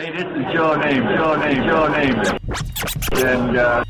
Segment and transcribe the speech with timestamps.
[0.00, 2.14] Hey, this is your name, your name, your name.
[3.22, 3.84] And uh,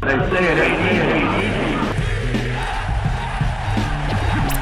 [0.00, 1.54] they say it ain't easy.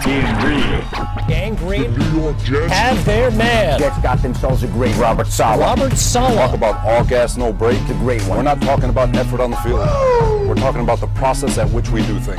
[0.05, 0.83] Being green.
[1.29, 2.71] Gang Green New York Jets.
[2.71, 3.79] have their man.
[3.79, 5.61] Jets got themselves a great Robert Saleh.
[5.61, 6.37] Robert Saleh.
[6.37, 7.81] talk about all gas, no brake.
[7.89, 8.37] a great one.
[8.37, 9.79] We're not talking about effort on the field.
[10.47, 12.39] We're talking about the process at which we do things.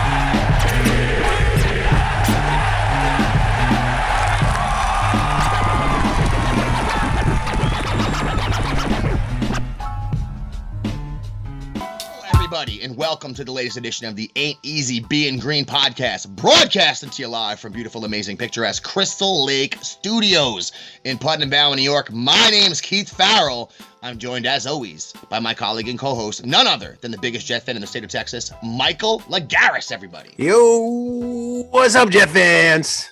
[12.81, 17.21] And welcome to the latest edition of the Ain't Easy Being Green podcast, broadcasting to
[17.21, 20.71] you live from beautiful, amazing, picturesque Crystal Lake Studios
[21.03, 22.11] in Putnam Valley, New York.
[22.11, 23.71] My name is Keith Farrell.
[24.01, 27.63] I'm joined, as always, by my colleague and co-host, none other than the biggest Jet
[27.63, 29.91] fan in the state of Texas, Michael Lagaris.
[29.91, 33.11] Everybody, Yo, what's up, Jet fans?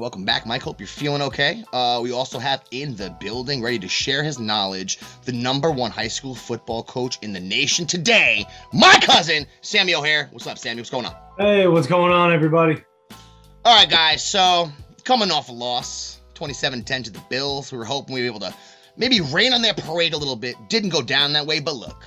[0.00, 0.62] Welcome back, Mike.
[0.62, 1.62] Hope you're feeling okay.
[1.74, 5.90] Uh, we also have in the building, ready to share his knowledge, the number one
[5.90, 10.28] high school football coach in the nation today, my cousin Sammy O'Hare.
[10.32, 10.80] What's up, Sammy?
[10.80, 11.14] What's going on?
[11.36, 12.82] Hey, what's going on, everybody?
[13.62, 14.24] All right, guys.
[14.24, 14.70] So
[15.04, 17.70] coming off a loss, 27-10 to the Bills.
[17.70, 18.54] We were hoping we'd be able to
[18.96, 20.56] maybe rain on their parade a little bit.
[20.70, 22.06] Didn't go down that way, but look,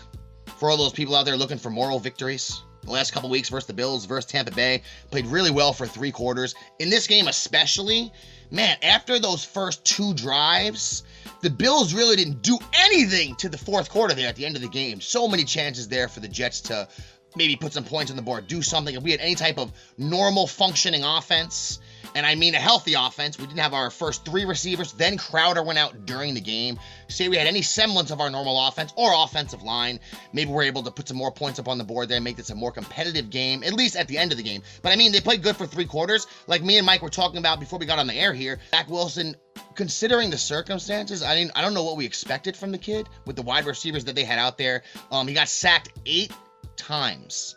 [0.58, 3.68] for all those people out there looking for moral victories, the last couple weeks versus
[3.68, 4.82] the Bills, versus Tampa Bay,
[5.12, 6.56] played really well for three quarters.
[6.80, 8.12] In this game, especially,
[8.52, 11.04] man, after those first two drives,
[11.42, 14.62] the Bills really didn't do anything to the fourth quarter there at the end of
[14.62, 15.02] the game.
[15.02, 16.88] So many chances there for the Jets to
[17.36, 18.96] maybe put some points on the board, do something.
[18.96, 21.80] If we had any type of normal functioning offense,
[22.16, 25.64] and I mean a healthy offense, we didn't have our first three receivers, then Crowder
[25.64, 26.80] went out during the game.
[27.08, 30.00] Say we had any semblance of our normal offense or offensive line,
[30.34, 32.50] maybe we're able to put some more points up on the board there, make this
[32.50, 34.62] a more competitive game, at least at the end of the game.
[34.82, 36.28] But I mean, they played good for three quarters.
[36.48, 38.90] Like me and Mike were talking about before we got on the air here, Zach
[38.90, 39.36] Wilson
[39.76, 43.36] considering the circumstances, I didn't I don't know what we expected from the kid with
[43.36, 44.84] the wide receivers that they had out there.
[45.12, 46.32] Um, he got sacked eight
[46.76, 47.56] times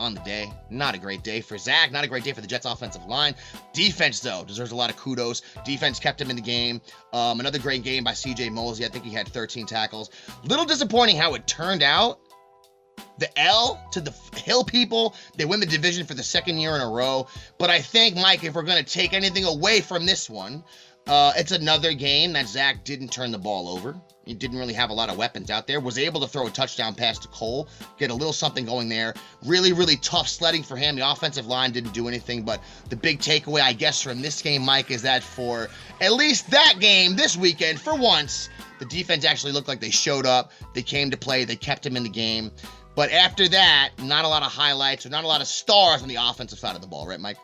[0.00, 0.52] on the day.
[0.70, 1.90] Not a great day for Zach.
[1.92, 3.34] Not a great day for the Jets offensive line.
[3.72, 5.42] Defense, though, deserves a lot of kudos.
[5.64, 6.80] Defense kept him in the game.
[7.12, 8.86] Um, another great game by CJ Mosley.
[8.86, 10.10] I think he had 13 tackles.
[10.44, 12.20] Little disappointing how it turned out.
[13.18, 16.80] The L to the Hill people, they win the division for the second year in
[16.80, 17.26] a row.
[17.58, 20.64] But I think, Mike, if we're going to take anything away from this one,
[21.08, 23.96] uh, it's another game that Zach didn't turn the ball over.
[24.28, 25.80] He didn't really have a lot of weapons out there.
[25.80, 27.66] Was able to throw a touchdown pass to Cole,
[27.98, 29.14] get a little something going there.
[29.42, 30.96] Really, really tough sledding for him.
[30.96, 32.42] The offensive line didn't do anything.
[32.42, 35.68] But the big takeaway, I guess, from this game, Mike, is that for
[36.02, 40.26] at least that game this weekend, for once, the defense actually looked like they showed
[40.26, 40.52] up.
[40.74, 41.44] They came to play.
[41.46, 42.50] They kept him in the game.
[42.94, 46.08] But after that, not a lot of highlights or not a lot of stars on
[46.08, 47.38] the offensive side of the ball, right, Mike?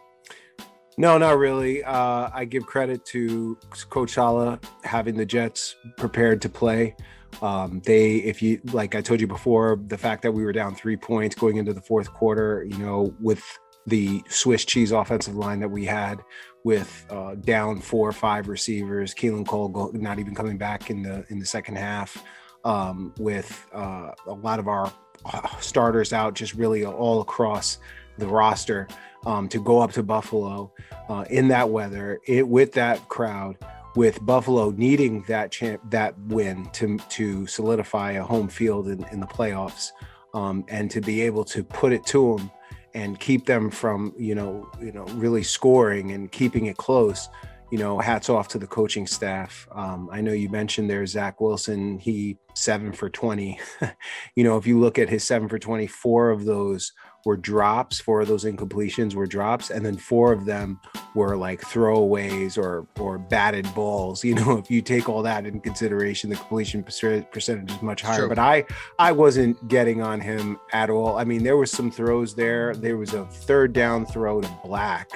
[0.96, 1.82] No, not really.
[1.82, 3.58] Uh, I give credit to
[3.90, 6.96] Coach Saleh having the Jets prepared to play.
[7.42, 10.74] Um, they, if you like, I told you before, the fact that we were down
[10.74, 13.42] three points going into the fourth quarter, you know, with
[13.86, 16.22] the Swiss cheese offensive line that we had,
[16.62, 21.02] with uh, down four or five receivers, Keelan Cole go, not even coming back in
[21.02, 22.22] the in the second half,
[22.64, 24.92] um, with uh, a lot of our
[25.26, 27.78] uh, starters out, just really all across
[28.16, 28.86] the roster
[29.26, 30.72] um, to go up to Buffalo
[31.08, 33.56] uh, in that weather, it with that crowd,
[33.96, 39.20] with Buffalo needing that champ that win to to solidify a home field in, in
[39.20, 39.90] the playoffs,
[40.34, 42.50] um, and to be able to put it to them
[42.94, 47.28] and keep them from you know you know really scoring and keeping it close.
[47.70, 49.66] You know, hats off to the coaching staff.
[49.72, 51.98] Um, I know you mentioned there's Zach Wilson.
[51.98, 53.58] He seven for twenty.
[54.36, 56.92] you know, if you look at his seven for twenty, four of those
[57.24, 58.00] were drops.
[58.00, 60.80] Four of those incompletions were drops, and then four of them
[61.14, 64.24] were like throwaways or or batted balls.
[64.34, 68.20] You know, if you take all that in consideration, the completion percentage is much higher.
[68.20, 68.28] Sure.
[68.28, 68.64] But I
[68.98, 71.18] I wasn't getting on him at all.
[71.18, 72.74] I mean, there was some throws there.
[72.74, 75.08] There was a third down throw to Black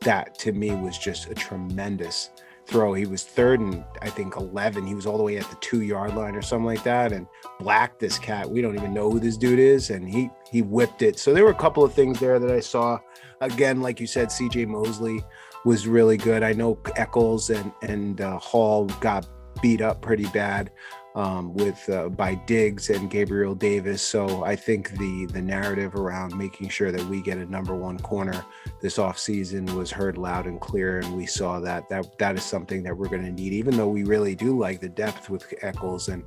[0.00, 2.30] that to me was just a tremendous
[2.68, 2.92] throw.
[2.94, 4.86] He was third and I think 11.
[4.86, 7.12] He was all the way at the two yard line or something like that.
[7.12, 7.26] And
[7.58, 9.90] Black, this cat, we don't even know who this dude is.
[9.90, 11.18] And he, he whipped it.
[11.18, 12.98] So there were a couple of things there that I saw.
[13.40, 15.24] Again, like you said, CJ Mosley
[15.64, 16.42] was really good.
[16.42, 19.26] I know Echols and, and uh, Hall got
[19.60, 20.70] beat up pretty bad
[21.14, 24.02] um, with uh, by Diggs and Gabriel Davis.
[24.02, 27.98] So I think the the narrative around making sure that we get a number one
[27.98, 28.44] corner
[28.80, 32.82] this offseason was heard loud and clear, and we saw that that that is something
[32.84, 33.52] that we're going to need.
[33.52, 36.24] Even though we really do like the depth with Echols and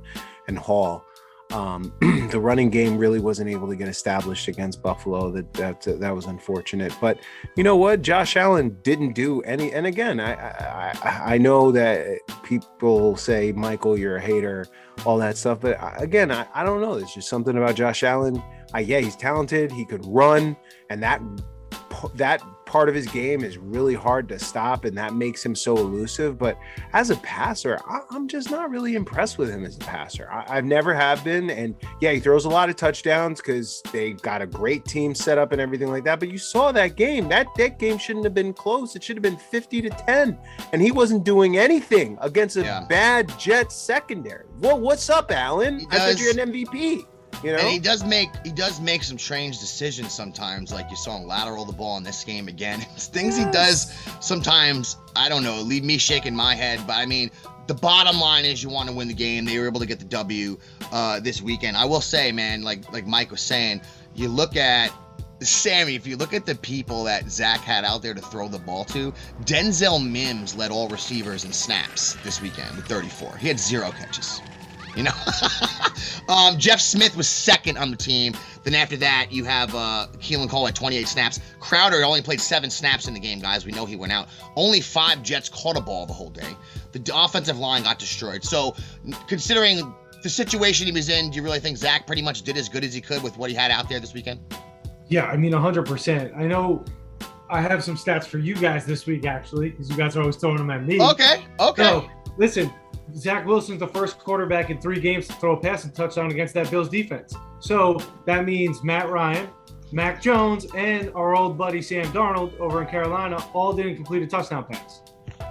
[0.48, 1.04] and Hall,
[1.52, 1.92] Um,
[2.30, 5.30] the running game really wasn't able to get established against Buffalo.
[5.30, 6.96] That that that was unfortunate.
[7.00, 7.18] But
[7.56, 8.02] you know what?
[8.02, 9.72] Josh Allen didn't do any.
[9.72, 12.18] And again, I I, I know that
[12.60, 14.66] people say Michael, you're a hater,
[15.04, 15.60] all that stuff.
[15.60, 16.98] But again, I, I don't know.
[16.98, 18.42] There's just something about Josh Allen.
[18.74, 19.70] I, yeah, he's talented.
[19.70, 20.56] He could run,
[20.90, 21.20] and that
[22.14, 22.42] that
[22.72, 26.38] part of his game is really hard to stop, and that makes him so elusive.
[26.38, 26.58] But
[26.94, 30.26] as a passer, I, am just not really impressed with him as a passer.
[30.32, 34.12] I, have never have been, and yeah, he throws a lot of touchdowns because they
[34.14, 36.18] got a great team set up and everything like that.
[36.18, 38.96] But you saw that game; that that game shouldn't have been close.
[38.96, 40.38] It should have been 50 to 10,
[40.72, 42.86] and he wasn't doing anything against a yeah.
[42.88, 44.46] bad Jets secondary.
[44.60, 45.86] Well, what's up, Allen?
[45.90, 47.04] I thought you're an MVP.
[47.42, 47.58] You know?
[47.58, 50.72] And he does make he does make some strange decisions sometimes.
[50.72, 52.80] Like you saw him lateral the ball in this game again.
[52.96, 53.46] Things yes.
[53.46, 56.80] he does sometimes, I don't know, leave me shaking my head.
[56.86, 57.30] But I mean,
[57.66, 59.44] the bottom line is you want to win the game.
[59.44, 60.58] They were able to get the W
[60.92, 61.76] uh, this weekend.
[61.76, 63.82] I will say, man, like like Mike was saying,
[64.14, 64.92] you look at
[65.40, 68.58] Sammy, if you look at the people that Zach had out there to throw the
[68.58, 69.12] ball to,
[69.42, 73.36] Denzel Mims led all receivers in snaps this weekend with 34.
[73.38, 74.40] He had zero catches.
[74.96, 75.12] You know,
[76.28, 78.34] um, Jeff Smith was second on the team.
[78.62, 81.40] Then after that, you have uh, Keelan Cole at 28 snaps.
[81.60, 83.64] Crowder only played seven snaps in the game, guys.
[83.64, 84.28] We know he went out.
[84.54, 86.56] Only five Jets caught a ball the whole day.
[86.92, 88.44] The offensive line got destroyed.
[88.44, 88.76] So,
[89.28, 92.68] considering the situation he was in, do you really think Zach pretty much did as
[92.68, 94.40] good as he could with what he had out there this weekend?
[95.08, 96.36] Yeah, I mean, 100%.
[96.36, 96.84] I know
[97.50, 100.36] I have some stats for you guys this week, actually, because you guys are always
[100.36, 101.00] throwing them at me.
[101.00, 101.82] Okay, okay.
[101.82, 102.72] So, listen,
[103.14, 106.70] Zach Wilson's the first quarterback in three games to throw a passing touchdown against that
[106.70, 107.34] Bills defense.
[107.60, 109.48] So that means Matt Ryan,
[109.92, 114.26] Mac Jones, and our old buddy Sam Darnold over in Carolina all didn't complete a
[114.26, 115.02] touchdown pass.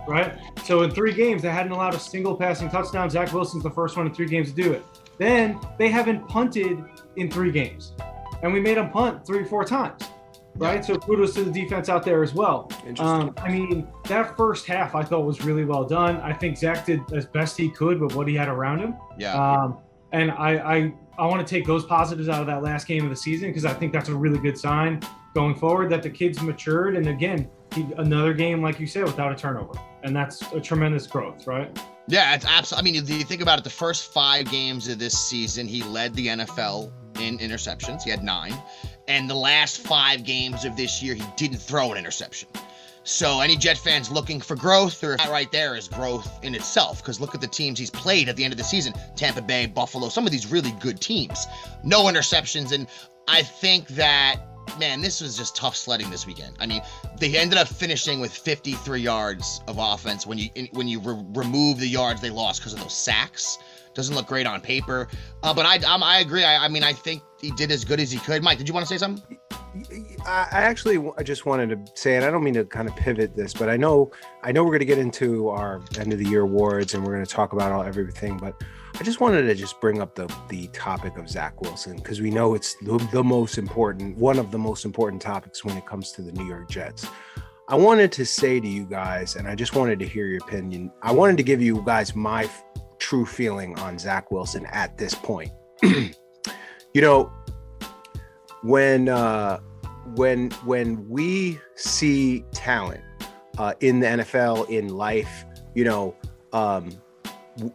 [0.07, 0.37] Right?
[0.63, 3.09] So in three games, they hadn't allowed a single passing touchdown.
[3.09, 4.83] Zach Wilson's the first one in three games to do it.
[5.17, 6.83] Then they haven't punted
[7.15, 7.93] in three games.
[8.41, 10.01] And we made them punt three, four times
[10.55, 10.83] right?
[10.83, 12.71] So kudos to the defense out there as well.
[12.99, 16.17] Um, I mean, that first half I thought was really well done.
[16.17, 18.95] I think Zach did as best he could with what he had around him.
[19.17, 19.33] Yeah.
[19.33, 19.77] Um,
[20.11, 23.09] and I I, I want to take those positives out of that last game of
[23.09, 25.01] the season because I think that's a really good sign
[25.33, 26.95] going forward that the kids matured.
[26.95, 31.07] And again, he, another game like you said without a turnover, and that's a tremendous
[31.07, 31.77] growth, right?
[32.07, 32.91] Yeah, it's absolutely.
[32.91, 36.13] I mean, you think about it, the first five games of this season, he led
[36.15, 38.03] the NFL in interceptions.
[38.03, 38.53] He had nine.
[39.07, 42.47] And the last five games of this year, he didn't throw an interception.
[43.03, 46.99] So any Jet fans looking for growth, or that right there is growth in itself.
[46.99, 49.65] Because look at the teams he's played at the end of the season: Tampa Bay,
[49.65, 51.47] Buffalo, some of these really good teams.
[51.83, 52.87] No interceptions, and
[53.27, 54.37] I think that
[54.77, 56.55] man, this was just tough sledding this weekend.
[56.59, 56.81] I mean,
[57.19, 61.79] they ended up finishing with 53 yards of offense when you when you re- remove
[61.79, 63.57] the yards they lost because of those sacks.
[63.93, 65.07] Doesn't look great on paper,
[65.43, 66.43] uh, but I I agree.
[66.43, 68.43] I, I mean, I think he did as good as he could.
[68.43, 69.37] Mike, did you want to say something?
[70.25, 73.35] I actually I just wanted to say, and I don't mean to kind of pivot
[73.35, 74.11] this, but I know
[74.43, 77.13] I know we're going to get into our end of the year awards and we're
[77.13, 78.61] going to talk about all everything, but
[78.99, 82.29] I just wanted to just bring up the the topic of Zach Wilson because we
[82.29, 86.11] know it's the, the most important, one of the most important topics when it comes
[86.13, 87.07] to the New York Jets.
[87.69, 90.91] I wanted to say to you guys, and I just wanted to hear your opinion.
[91.01, 92.49] I wanted to give you guys my
[93.01, 95.51] true feeling on Zach Wilson at this point.
[95.83, 96.13] you
[96.95, 97.33] know,
[98.63, 99.59] when uh,
[100.15, 103.01] when when we see talent
[103.57, 105.43] uh, in the NFL in life,
[105.75, 106.15] you know,
[106.53, 106.91] um,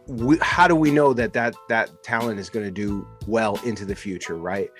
[0.07, 3.85] we, how do we know that that that talent is going to do well into
[3.85, 4.71] the future, right?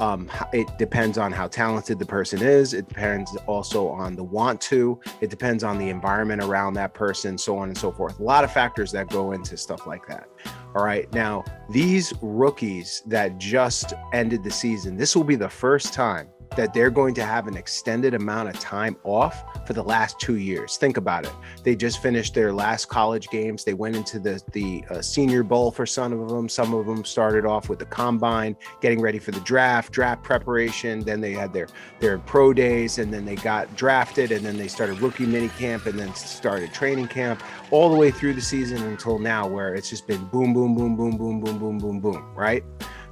[0.00, 2.74] Um, it depends on how talented the person is.
[2.74, 5.00] It depends also on the want to.
[5.20, 8.18] It depends on the environment around that person, so on and so forth.
[8.18, 10.28] A lot of factors that go into stuff like that.
[10.74, 11.10] All right.
[11.12, 16.74] Now, these rookies that just ended the season, this will be the first time that
[16.74, 20.76] they're going to have an extended amount of time off for the last two years.
[20.76, 21.32] Think about it.
[21.62, 23.64] They just finished their last college games.
[23.64, 26.48] They went into the the uh, Senior Bowl for some of them.
[26.48, 31.00] Some of them started off with the combine, getting ready for the draft, draft preparation.
[31.00, 31.68] Then they had their
[32.00, 35.86] their pro days, and then they got drafted, and then they started rookie mini camp,
[35.86, 39.90] and then started training camp all the way through the season until now, where it's
[39.90, 42.64] just been boom, boom, boom, boom, boom, boom, boom, boom, boom, right?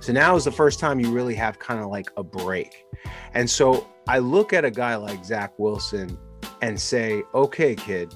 [0.03, 2.87] So now is the first time you really have kind of like a break.
[3.35, 6.19] And so I look at a guy like Zach Wilson
[6.61, 8.13] and say, okay, kid,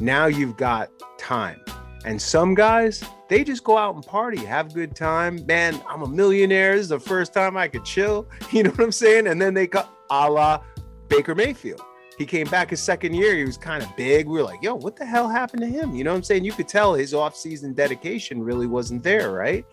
[0.00, 1.60] now you've got time.
[2.04, 5.46] And some guys, they just go out and party, have a good time.
[5.46, 6.74] Man, I'm a millionaire.
[6.74, 8.26] This is the first time I could chill.
[8.50, 9.28] You know what I'm saying?
[9.28, 10.60] And then they got a la
[11.06, 11.82] Baker Mayfield.
[12.18, 13.36] He came back his second year.
[13.36, 14.26] He was kind of big.
[14.26, 15.94] We were like, yo, what the hell happened to him?
[15.94, 16.44] You know what I'm saying?
[16.44, 19.64] You could tell his offseason dedication really wasn't there, right?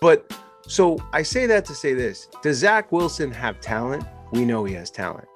[0.00, 0.36] But
[0.68, 4.04] So I say that to say this Does Zach Wilson have talent?
[4.32, 5.26] We know he has talent.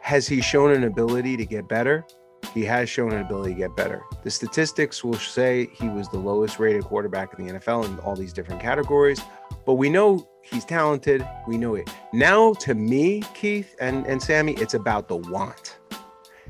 [0.00, 2.06] Has he shown an ability to get better?
[2.54, 4.02] He has shown an ability to get better.
[4.24, 8.16] The statistics will say he was the lowest rated quarterback in the NFL in all
[8.16, 9.20] these different categories,
[9.66, 11.26] but we know he's talented.
[11.46, 11.90] We know it.
[12.14, 15.78] Now, to me, Keith and, and Sammy, it's about the want.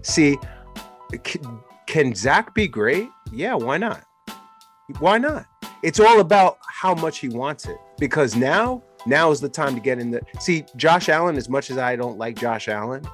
[0.02, 0.38] See,
[1.24, 3.08] can, can Zach be great?
[3.32, 4.04] Yeah, why not?
[5.00, 5.46] Why not?
[5.82, 9.80] It's all about how much he wants it because now, now is the time to
[9.80, 10.20] get in the.
[10.40, 13.04] See, Josh Allen, as much as I don't like Josh Allen,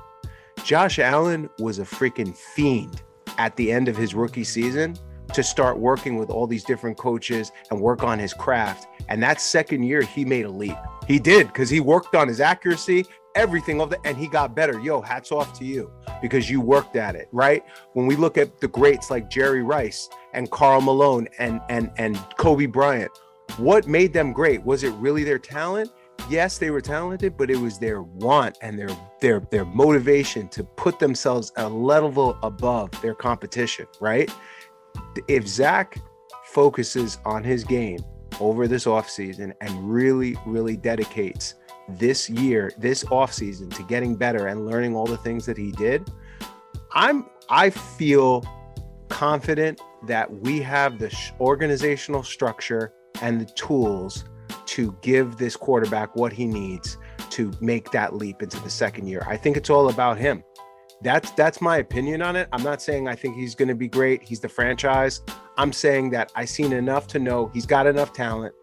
[0.65, 3.03] Josh Allen was a freaking fiend
[3.37, 4.97] at the end of his rookie season
[5.35, 8.87] to start working with all these different coaches and work on his craft.
[9.11, 10.79] And that second year, he made a leap.
[11.07, 13.05] He did because he worked on his accuracy,
[13.35, 14.81] everything of the, and he got better.
[14.81, 15.93] Yo, hats off to you
[16.23, 17.63] because you worked at it, right?
[17.93, 22.19] When we look at the greats like Jerry Rice and Karl Malone and and and
[22.39, 23.13] Kobe Bryant,
[23.57, 24.63] what made them great?
[24.65, 25.91] Was it really their talent?
[26.29, 28.91] Yes, they were talented, but it was their want and their
[29.21, 34.31] their their motivation to put themselves a level above their competition, right?
[35.27, 35.99] If Zach
[36.45, 38.01] focuses on his game
[38.41, 41.55] over this offseason and really, really dedicates
[41.89, 46.11] this year, this offseason to getting better and learning all the things that he did,
[46.93, 48.45] I'm I feel
[49.09, 54.25] confident that we have the organizational structure and the tools
[54.67, 56.99] to give this quarterback what he needs
[57.31, 59.23] to make that leap into the second year.
[59.27, 60.45] I think it's all about him.
[61.01, 62.49] That's that's my opinion on it.
[62.53, 64.23] I'm not saying I think he's going to be great.
[64.23, 65.23] He's the franchise.
[65.57, 68.55] I'm saying that I've seen enough to know he's got enough talent.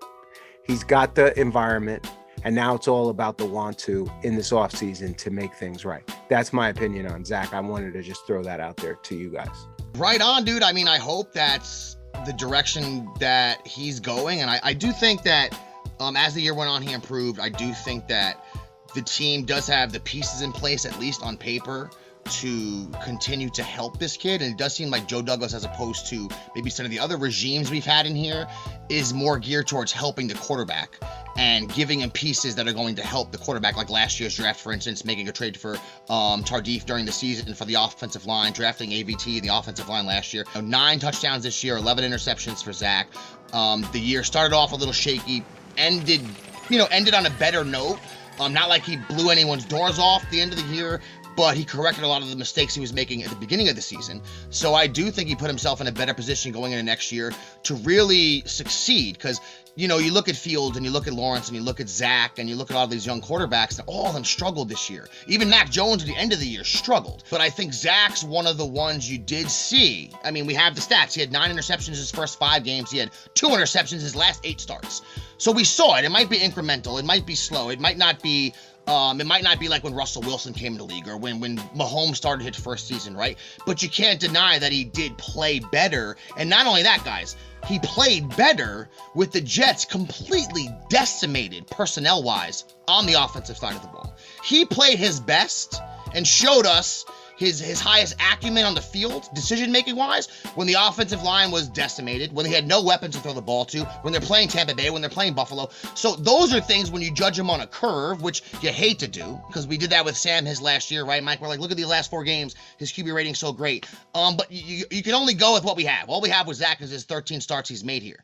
[0.63, 2.07] He's got the environment.
[2.43, 6.07] And now it's all about the want to in this offseason to make things right.
[6.29, 7.53] That's my opinion on Zach.
[7.53, 9.67] I wanted to just throw that out there to you guys.
[9.97, 10.61] Right on, dude.
[10.61, 11.94] I mean, I hope that's
[12.25, 14.41] the direction that he's going.
[14.41, 15.59] And I, I do think that
[15.99, 17.39] um, as the year went on, he improved.
[17.39, 18.45] I do think that
[18.93, 21.89] the team does have the pieces in place, at least on paper,
[22.25, 24.41] to continue to help this kid.
[24.41, 27.17] And it does seem like Joe Douglas, as opposed to maybe some of the other
[27.17, 28.47] regimes we've had in here,
[28.89, 30.99] is more geared towards helping the quarterback
[31.37, 34.59] and giving him pieces that are going to help the quarterback, like last year's draft,
[34.59, 35.75] for instance, making a trade for
[36.09, 40.33] um, Tardif during the season for the offensive line, drafting AVT, the offensive line last
[40.33, 40.45] year.
[40.55, 43.07] You know, nine touchdowns this year, 11 interceptions for Zach.
[43.53, 45.43] Um, the year started off a little shaky,
[45.77, 46.21] ended,
[46.69, 47.99] you know, ended on a better note.
[48.39, 50.99] Um, not like he blew anyone's doors off the end of the year,
[51.35, 53.75] but he corrected a lot of the mistakes he was making at the beginning of
[53.75, 54.21] the season.
[54.49, 57.33] So I do think he put himself in a better position going into next year
[57.63, 59.41] to really succeed because
[59.75, 61.89] you know, you look at Fields and you look at Lawrence and you look at
[61.89, 64.89] Zach and you look at all these young quarterbacks, and all of them struggled this
[64.89, 65.07] year.
[65.27, 67.23] Even Mac Jones at the end of the year struggled.
[67.29, 70.11] But I think Zach's one of the ones you did see.
[70.23, 71.13] I mean, we have the stats.
[71.13, 74.61] He had nine interceptions his first five games, he had two interceptions his last eight
[74.61, 75.01] starts.
[75.37, 76.05] So we saw it.
[76.05, 78.53] It might be incremental, it might be slow, it might not be
[78.87, 81.39] um, it might not be like when Russell Wilson came to the league or when
[81.39, 83.37] when Mahomes started his first season, right?
[83.65, 86.17] But you can't deny that he did play better.
[86.37, 87.35] And not only that, guys,
[87.67, 93.81] he played better with the Jets completely decimated personnel wise on the offensive side of
[93.81, 94.15] the ball.
[94.43, 95.81] He played his best
[96.13, 97.05] and showed us
[97.37, 101.67] his his highest acumen on the field, decision making wise, when the offensive line was
[101.67, 104.75] decimated, when they had no weapons to throw the ball to, when they're playing Tampa
[104.75, 105.69] Bay, when they're playing Buffalo.
[105.95, 109.07] So those are things when you judge him on a curve, which you hate to
[109.07, 111.41] do, because we did that with Sam his last year, right, Mike?
[111.41, 113.87] We're like, look at the last four games, his QB rating's so great.
[114.13, 116.09] Um, but you, you can only go with what we have.
[116.09, 118.23] All we have was Zach is his 13 starts he's made here.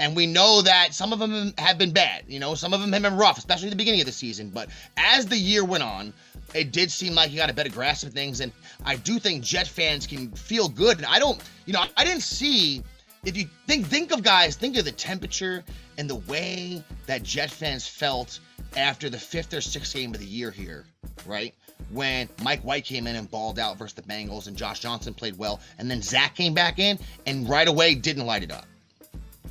[0.00, 2.24] And we know that some of them have been bad.
[2.28, 4.48] You know, some of them have been rough, especially the beginning of the season.
[4.50, 6.12] But as the year went on,
[6.54, 8.40] it did seem like he got a better grasp of things.
[8.40, 8.52] And
[8.84, 10.98] I do think Jet fans can feel good.
[10.98, 12.82] And I don't, you know, I didn't see.
[13.24, 15.64] If you think think of guys, think of the temperature
[15.98, 18.38] and the way that Jet fans felt
[18.76, 20.84] after the fifth or sixth game of the year here,
[21.26, 21.52] right?
[21.90, 25.36] When Mike White came in and balled out versus the Bengals and Josh Johnson played
[25.36, 28.66] well, and then Zach came back in and right away didn't light it up.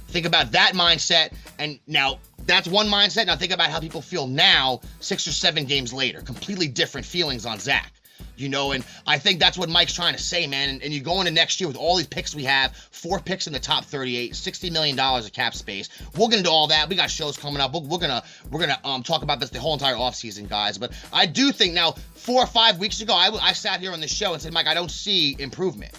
[0.07, 1.33] Think about that mindset.
[1.59, 3.27] And now that's one mindset.
[3.27, 6.21] Now think about how people feel now, six or seven games later.
[6.21, 7.91] Completely different feelings on Zach.
[8.35, 10.69] You know, and I think that's what Mike's trying to say, man.
[10.69, 13.47] And, and you go into next year with all these picks we have, four picks
[13.47, 15.89] in the top 38, $60 million of cap space.
[16.15, 16.87] We'll get into all that.
[16.87, 17.73] We got shows coming up.
[17.73, 20.77] We're, we're gonna we're gonna um talk about this the whole entire offseason, guys.
[20.77, 24.01] But I do think now, four or five weeks ago, I, I sat here on
[24.01, 25.97] the show and said, Mike, I don't see improvement.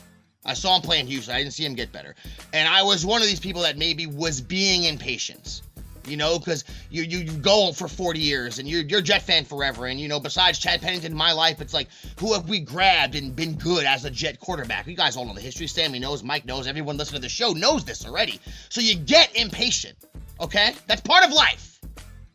[0.49, 1.35] I saw him playing Houston.
[1.35, 2.15] I didn't see him get better.
[2.53, 5.63] And I was one of these people that maybe was being impatient.
[6.07, 9.21] You know, because you, you you go for 40 years and you're you're a Jet
[9.21, 9.87] fan forever.
[9.87, 11.89] And you know, besides Chad Pennington in my life, it's like
[12.19, 14.87] who have we grabbed and been good as a Jet quarterback?
[14.87, 15.67] You guys all know the history.
[15.67, 18.41] Sammy knows, Mike knows, everyone listening to the show knows this already.
[18.71, 19.99] So you get impatient.
[20.41, 20.75] Okay?
[20.87, 21.79] That's part of life.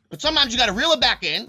[0.09, 1.47] But sometimes you got to reel it back in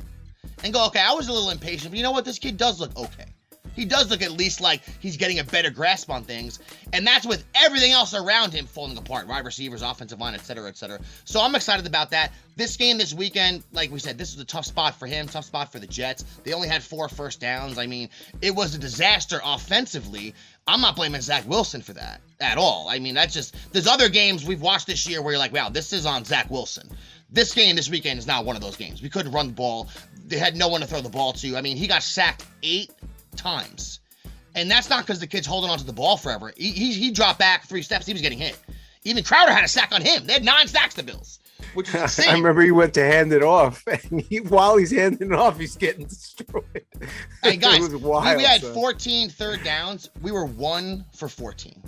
[0.63, 2.25] and go, okay, I was a little impatient, but you know what?
[2.25, 3.27] This kid does look okay.
[3.75, 6.59] He does look at least like he's getting a better grasp on things,
[6.93, 10.69] and that's with everything else around him falling apart wide receivers, offensive line, etc., cetera,
[10.69, 11.01] et cetera.
[11.25, 12.33] So I'm excited about that.
[12.57, 15.45] This game this weekend, like we said, this was a tough spot for him, tough
[15.45, 16.25] spot for the Jets.
[16.45, 17.79] They only had four first downs.
[17.79, 18.09] I mean,
[18.41, 20.35] it was a disaster offensively.
[20.67, 22.89] I'm not blaming Zach Wilson for that at all.
[22.89, 25.69] I mean, that's just, there's other games we've watched this year where you're like, wow,
[25.69, 26.89] this is on Zach Wilson.
[27.31, 29.03] This game this weekend is not one of those games.
[29.03, 29.89] We couldn't run the ball.
[30.27, 31.57] They had no one to throw the ball to.
[31.57, 32.93] I mean, he got sacked eight
[33.35, 34.01] times.
[34.55, 36.53] And that's not because the kid's holding onto the ball forever.
[36.57, 38.07] He, he, he dropped back three steps.
[38.07, 38.59] He was getting hit.
[39.05, 40.27] Even Crowder had a sack on him.
[40.27, 41.39] They had nine sacks, the Bills,
[41.75, 42.31] which is insane.
[42.31, 45.59] I remember he went to hand it off, and he, while he's handing it off,
[45.59, 46.65] he's getting destroyed.
[47.43, 48.37] Hey, guys, it was we, wild.
[48.39, 48.73] we had son.
[48.73, 50.09] 14 third downs.
[50.23, 51.83] We were one for 14.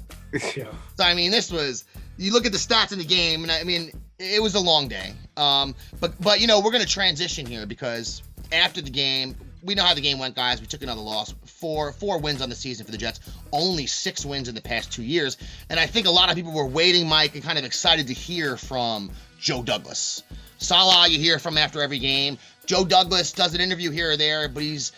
[0.56, 0.64] Yeah.
[0.96, 1.86] So I mean, this was
[2.18, 4.88] you look at the stats in the game, and I mean, it was a long
[4.88, 5.14] day.
[5.38, 8.22] Um, but but you know, we're gonna transition here because
[8.52, 9.34] after the game,
[9.66, 10.60] we know how the game went, guys.
[10.60, 13.20] We took another loss, four four wins on the season for the Jets,
[13.52, 15.36] only six wins in the past two years,
[15.68, 18.14] and I think a lot of people were waiting, Mike, and kind of excited to
[18.14, 20.22] hear from Joe Douglas.
[20.58, 22.38] Saleh, you hear from after every game.
[22.64, 24.92] Joe Douglas does an interview here or there, but he's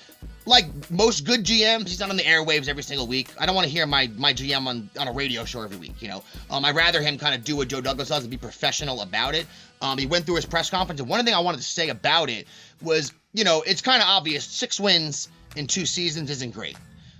[0.46, 3.28] like most good GMs, he's not on the airwaves every single week.
[3.38, 6.00] I don't want to hear my my GM on, on a radio show every week.
[6.00, 8.38] You know, um, I'd rather him kind of do what Joe Douglas does and be
[8.38, 9.46] professional about it.
[9.80, 12.30] Um, he went through his press conference, and one thing I wanted to say about
[12.30, 12.46] it
[12.82, 16.76] was, you know, it's kind of obvious six wins in two seasons isn't great.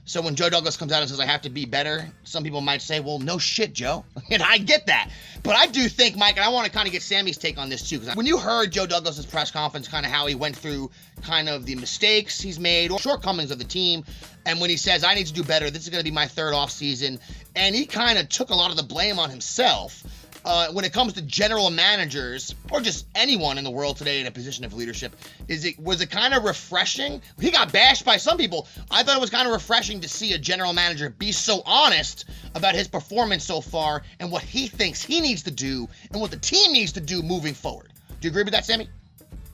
[0.08, 2.62] So when Joe Douglas comes out and says I have to be better, some people
[2.62, 5.10] might say, "Well, no shit, Joe," and I get that.
[5.42, 7.68] But I do think, Mike, and I want to kind of get Sammy's take on
[7.68, 10.56] this too, because when you heard Joe Douglas's press conference, kind of how he went
[10.56, 14.02] through kind of the mistakes he's made or shortcomings of the team,
[14.46, 16.26] and when he says I need to do better, this is going to be my
[16.26, 17.20] third off season,
[17.54, 20.02] and he kind of took a lot of the blame on himself.
[20.48, 24.26] Uh, when it comes to general managers or just anyone in the world today in
[24.26, 25.14] a position of leadership,
[25.46, 27.20] is it was it kind of refreshing?
[27.38, 28.66] He got bashed by some people.
[28.90, 32.24] I thought it was kind of refreshing to see a general manager be so honest
[32.54, 36.30] about his performance so far and what he thinks he needs to do and what
[36.30, 37.92] the team needs to do moving forward.
[38.18, 38.88] Do you agree with that, Sammy?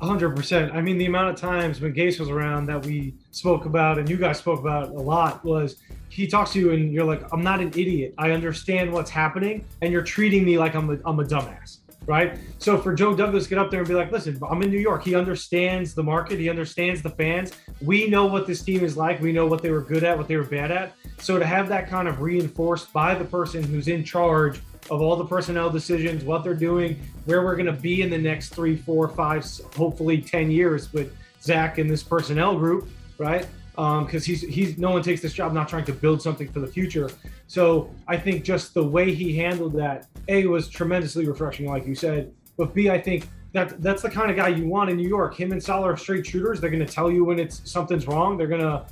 [0.04, 0.72] Hundred percent.
[0.72, 4.08] I mean, the amount of times when Gase was around that we spoke about and
[4.08, 5.76] you guys spoke about a lot was
[6.08, 8.14] he talks to you and you're like, I'm not an idiot.
[8.18, 12.38] I understand what's happening, and you're treating me like I'm a, I'm a dumbass, right?
[12.58, 15.02] So for Joe Douglas get up there and be like, listen, I'm in New York.
[15.04, 16.38] He understands the market.
[16.38, 17.52] He understands the fans.
[17.82, 19.20] We know what this team is like.
[19.20, 20.92] We know what they were good at, what they were bad at.
[21.18, 25.16] So to have that kind of reinforced by the person who's in charge of all
[25.16, 28.76] the personnel decisions, what they're doing, where we're going to be in the next three,
[28.76, 33.46] four, five, hopefully 10 years with Zach and this personnel group, right?
[33.70, 36.60] Because um, he's he's no one takes this job not trying to build something for
[36.60, 37.10] the future.
[37.48, 41.96] So I think just the way he handled that, a was tremendously refreshing, like you
[41.96, 42.32] said.
[42.56, 45.34] But b, I think that that's the kind of guy you want in New York.
[45.36, 46.60] Him and Saleh are straight shooters.
[46.60, 48.36] They're going to tell you when it's something's wrong.
[48.36, 48.84] They're going to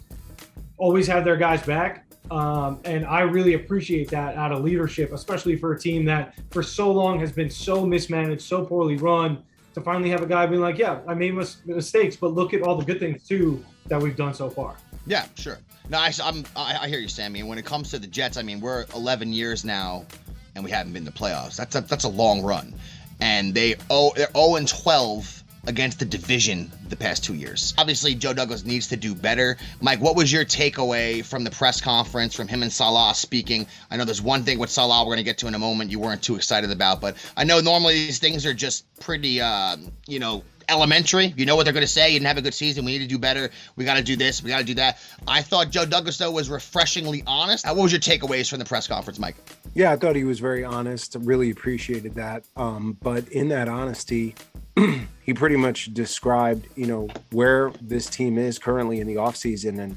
[0.79, 2.07] always have their guys back.
[2.33, 6.63] Um, and I really appreciate that out of leadership, especially for a team that for
[6.63, 9.43] so long has been so mismanaged, so poorly run.
[9.75, 12.63] To finally have a guy being like, "Yeah, I made mis- mistakes, but look at
[12.63, 15.59] all the good things too that we've done so far." Yeah, sure.
[15.91, 17.41] No, I, I'm, I, I hear you, Sammy.
[17.41, 20.07] And when it comes to the Jets, I mean, we're 11 years now,
[20.55, 21.57] and we haven't been to playoffs.
[21.57, 22.75] That's a, that's a long run,
[23.21, 27.75] and they oh they're 0 and 12 against the division the past two years.
[27.79, 29.57] Obviously, Joe Douglas needs to do better.
[29.81, 33.67] Mike, what was your takeaway from the press conference from him and Saleh speaking?
[33.91, 35.91] I know there's one thing with Saleh we're going to get to in a moment
[35.91, 39.77] you weren't too excited about, but I know normally these things are just pretty, uh,
[40.07, 41.35] you know, elementary.
[41.37, 42.09] You know what they're going to say.
[42.09, 42.85] You didn't have a good season.
[42.85, 43.51] We need to do better.
[43.77, 44.43] We got to do this.
[44.43, 44.99] We got to do that.
[45.27, 47.67] I thought Joe Douglas, though, was refreshingly honest.
[47.67, 49.37] Uh, what was your takeaways from the press conference, Mike?
[49.75, 51.17] Yeah, I thought he was very honest.
[51.21, 52.45] Really appreciated that.
[52.57, 54.35] Um, but in that honesty,
[55.23, 59.97] he pretty much described, you know, where this team is currently in the offseason and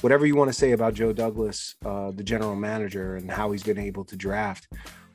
[0.00, 3.62] whatever you want to say about Joe Douglas, uh, the general manager, and how he's
[3.62, 4.68] been able to draft.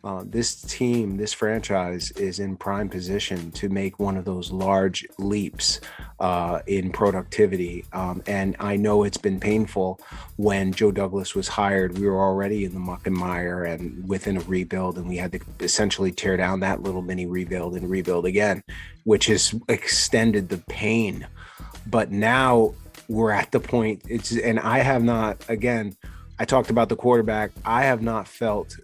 [0.04, 5.08] Uh, this team, this franchise is in prime position to make one of those large
[5.18, 5.80] leaps
[6.20, 7.86] uh, in productivity.
[7.94, 10.02] Um, and I know it's been painful
[10.36, 11.98] when Joe Douglas was hired.
[11.98, 15.32] We were already in the muck and mire and within a rebuild, and we had
[15.32, 18.62] to essentially tear down that little mini rebuild and rebuild again,
[19.06, 21.26] which has extended the pain.
[21.88, 22.74] But now
[23.08, 25.96] we're at the point, it's, and I have not, again,
[26.40, 27.52] I talked about the quarterback.
[27.64, 28.76] I have not felt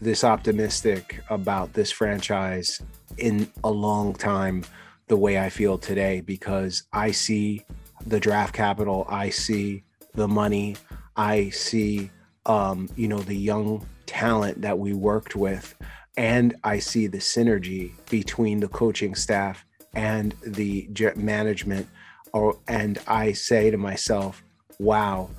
[0.00, 2.80] this optimistic about this franchise
[3.16, 4.64] in a long time
[5.08, 7.64] the way I feel today because I see
[8.06, 9.84] the draft capital, I see
[10.14, 10.76] the money,
[11.16, 12.10] I see
[12.46, 15.74] um, you know the young talent that we worked with,
[16.16, 21.88] and I see the synergy between the coaching staff and the management.
[22.32, 24.42] Or, and I say to myself,
[24.78, 25.30] wow,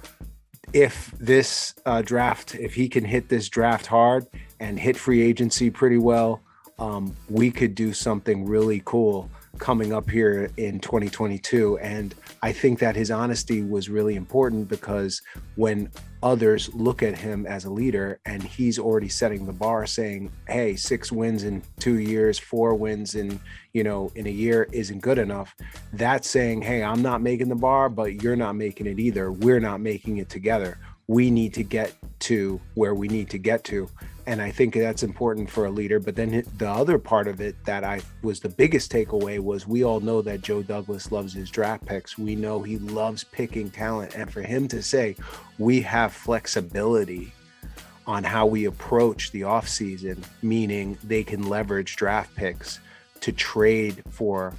[0.73, 4.25] if this uh, draft, if he can hit this draft hard
[4.59, 6.41] and hit free agency pretty well,
[6.79, 11.77] um, we could do something really cool coming up here in 2022.
[11.79, 15.21] And I think that his honesty was really important because
[15.55, 15.91] when
[16.23, 20.75] others look at him as a leader and he's already setting the bar saying, hey,
[20.75, 23.39] six wins in two years, four wins in,
[23.73, 25.53] you know, in a year isn't good enough.
[25.93, 29.31] That's saying, hey, I'm not making the bar, but you're not making it either.
[29.31, 30.79] We're not making it together.
[31.07, 33.89] We need to get to where we need to get to
[34.29, 35.99] and I think that's important for a leader.
[35.99, 39.83] But then the other part of it that I was the biggest takeaway was we
[39.83, 42.15] all know that Joe Douglas loves his draft picks.
[42.15, 45.15] We know he loves picking talent, and for him to say
[45.57, 47.33] we have flexibility
[48.05, 52.79] on how we approach the offseason, meaning they can leverage draft picks
[53.21, 54.53] to trade for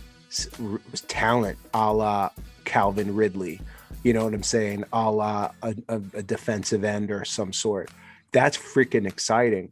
[1.06, 2.30] talent a la
[2.64, 3.60] Calvin Ridley.
[4.02, 4.82] You know what I'm saying?
[4.92, 7.88] A la a, a, defensive end or some sort
[8.32, 9.70] that's freaking exciting.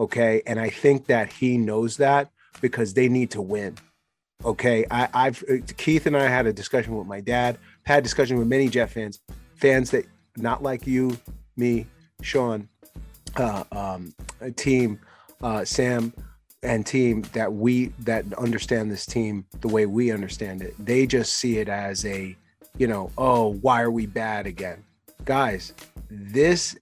[0.00, 0.42] Okay.
[0.46, 3.76] And I think that he knows that because they need to win.
[4.44, 4.84] Okay.
[4.90, 5.44] I, I've
[5.76, 9.20] Keith and I had a discussion with my dad, had discussion with many Jet fans,
[9.56, 11.18] fans that not like you,
[11.56, 11.86] me,
[12.22, 12.68] Sean,
[13.36, 14.14] uh, um,
[14.56, 15.00] team,
[15.42, 16.12] uh, Sam,
[16.62, 20.74] and team that we that understand this team the way we understand it.
[20.84, 22.36] They just see it as a,
[22.76, 24.84] you know, oh, why are we bad again?
[25.24, 25.72] Guys,
[26.10, 26.76] this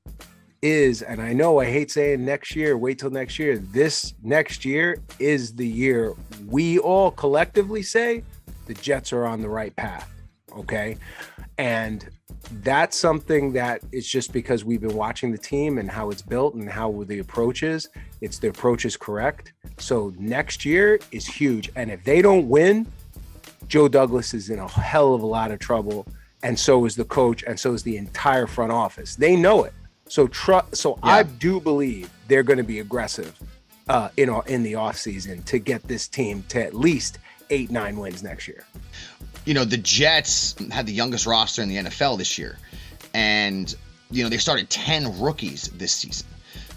[0.67, 3.59] is, and I know I hate saying next year, wait till next year.
[3.59, 6.15] This next year is the year
[6.47, 8.23] we all collectively say
[8.67, 10.11] the Jets are on the right path.
[10.57, 10.97] Okay.
[11.59, 12.09] And
[12.63, 16.55] that's something that it's just because we've been watching the team and how it's built
[16.55, 17.89] and how the approach is.
[18.21, 19.53] It's the approach is correct.
[19.79, 21.71] So next year is huge.
[21.77, 22.87] And if they don't win,
[23.69, 26.07] Joe Douglas is in a hell of a lot of trouble.
[26.43, 29.17] And so is the coach, and so is the entire front office.
[29.17, 29.73] They know it.
[30.09, 31.11] So tr- so yeah.
[31.11, 33.37] I do believe they're going to be aggressive
[33.89, 37.19] uh, in in the offseason to get this team to at least
[37.51, 38.65] eight nine wins next year.
[39.45, 42.59] You know the Jets had the youngest roster in the NFL this year,
[43.15, 43.75] and
[44.11, 46.27] you know they started ten rookies this season.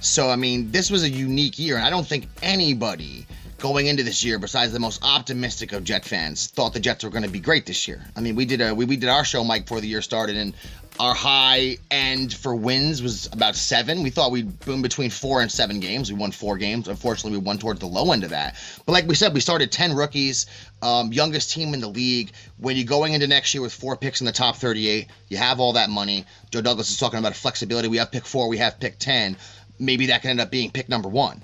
[0.01, 3.25] So I mean this was a unique year, and I don't think anybody
[3.59, 7.09] going into this year, besides the most optimistic of Jet fans, thought the Jets were
[7.09, 8.01] going to be great this year.
[8.15, 10.37] I mean, we did a we, we did our show, Mike, before the year started,
[10.37, 10.53] and
[10.99, 14.03] our high end for wins was about seven.
[14.03, 16.11] We thought we'd boom between four and seven games.
[16.11, 16.89] We won four games.
[16.89, 18.57] Unfortunately, we won towards the low end of that.
[18.85, 20.45] But like we said, we started 10 rookies,
[20.81, 22.31] um, youngest team in the league.
[22.57, 25.61] When you're going into next year with four picks in the top 38, you have
[25.61, 26.25] all that money.
[26.51, 27.87] Joe Douglas is talking about flexibility.
[27.87, 29.37] We have pick four, we have pick 10.
[29.79, 31.41] Maybe that can end up being pick number one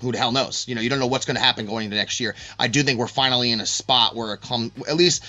[0.00, 0.68] who the hell knows?
[0.68, 2.34] You know, you don't know what's going to happen going into next year.
[2.58, 5.24] I do think we're finally in a spot where it come at least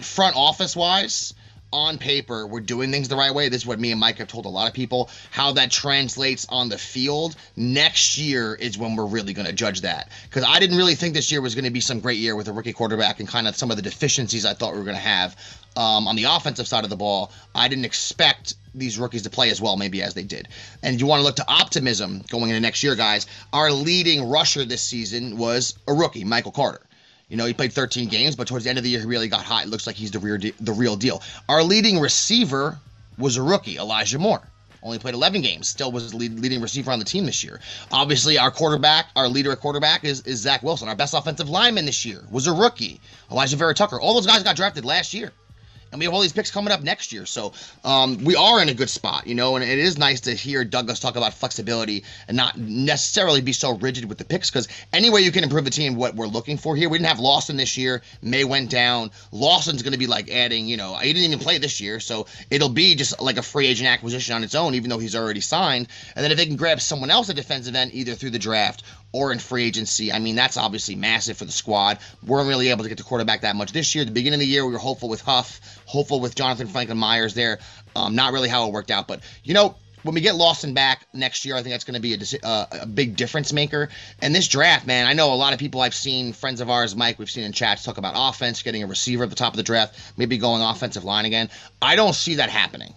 [0.00, 1.34] front office wise
[1.74, 3.48] on paper we're doing things the right way.
[3.48, 5.10] This is what me and mike have told a lot of people.
[5.32, 9.80] How that translates on the field next year is when we're really going to judge
[9.80, 10.10] that.
[10.24, 12.48] Because i didn't really think this year was going to be some great year with
[12.48, 14.96] a rookie quarterback and kind of some of the deficiencies i thought we were going
[14.96, 15.36] to have
[15.76, 17.32] um, on the offensive side of the ball.
[17.54, 20.48] I didn't expect these rookies to play as well maybe as they did.
[20.82, 23.26] And you want to look to optimism going into next year guys.
[23.52, 26.80] Our leading rusher this season was a rookie michael carter
[27.34, 29.26] you know, he played 13 games, but towards the end of the year, he really
[29.26, 29.64] got hot.
[29.64, 31.20] It looks like he's the real, de- the real deal.
[31.48, 32.78] Our leading receiver
[33.18, 34.40] was a rookie, Elijah Moore.
[34.84, 35.66] Only played 11 games.
[35.66, 37.58] Still was the lead, leading receiver on the team this year.
[37.90, 40.88] Obviously, our quarterback, our leader at quarterback is, is Zach Wilson.
[40.88, 43.00] Our best offensive lineman this year was a rookie,
[43.32, 44.00] Elijah Vera-Tucker.
[44.00, 45.32] All those guys got drafted last year
[45.94, 47.24] and we have all these picks coming up next year.
[47.24, 47.52] So
[47.84, 50.64] um, we are in a good spot, you know, and it is nice to hear
[50.64, 55.08] Douglas talk about flexibility and not necessarily be so rigid with the picks because any
[55.08, 56.88] way you can improve the team, what we're looking for here.
[56.88, 58.02] We didn't have Lawson this year.
[58.20, 59.12] May went down.
[59.30, 62.26] Lawson's going to be like adding, you know, he didn't even play this year, so
[62.50, 65.40] it'll be just like a free agent acquisition on its own, even though he's already
[65.40, 65.86] signed.
[66.16, 68.82] And then if they can grab someone else at defensive end, either through the draft
[69.14, 70.12] or in free agency.
[70.12, 71.98] I mean, that's obviously massive for the squad.
[72.20, 74.02] We weren't really able to get the quarterback that much this year.
[74.02, 76.98] At the beginning of the year, we were hopeful with Huff, hopeful with Jonathan Franklin
[76.98, 77.58] Myers there.
[77.96, 81.06] Um, not really how it worked out, but you know, when we get Lawson back
[81.14, 83.88] next year, I think that's going to be a, uh, a, big difference maker.
[84.20, 86.94] And this draft, man, I know a lot of people I've seen, friends of ours,
[86.94, 89.56] Mike, we've seen in chats talk about offense, getting a receiver at the top of
[89.56, 91.48] the draft, maybe going offensive line again.
[91.80, 92.92] I don't see that happening.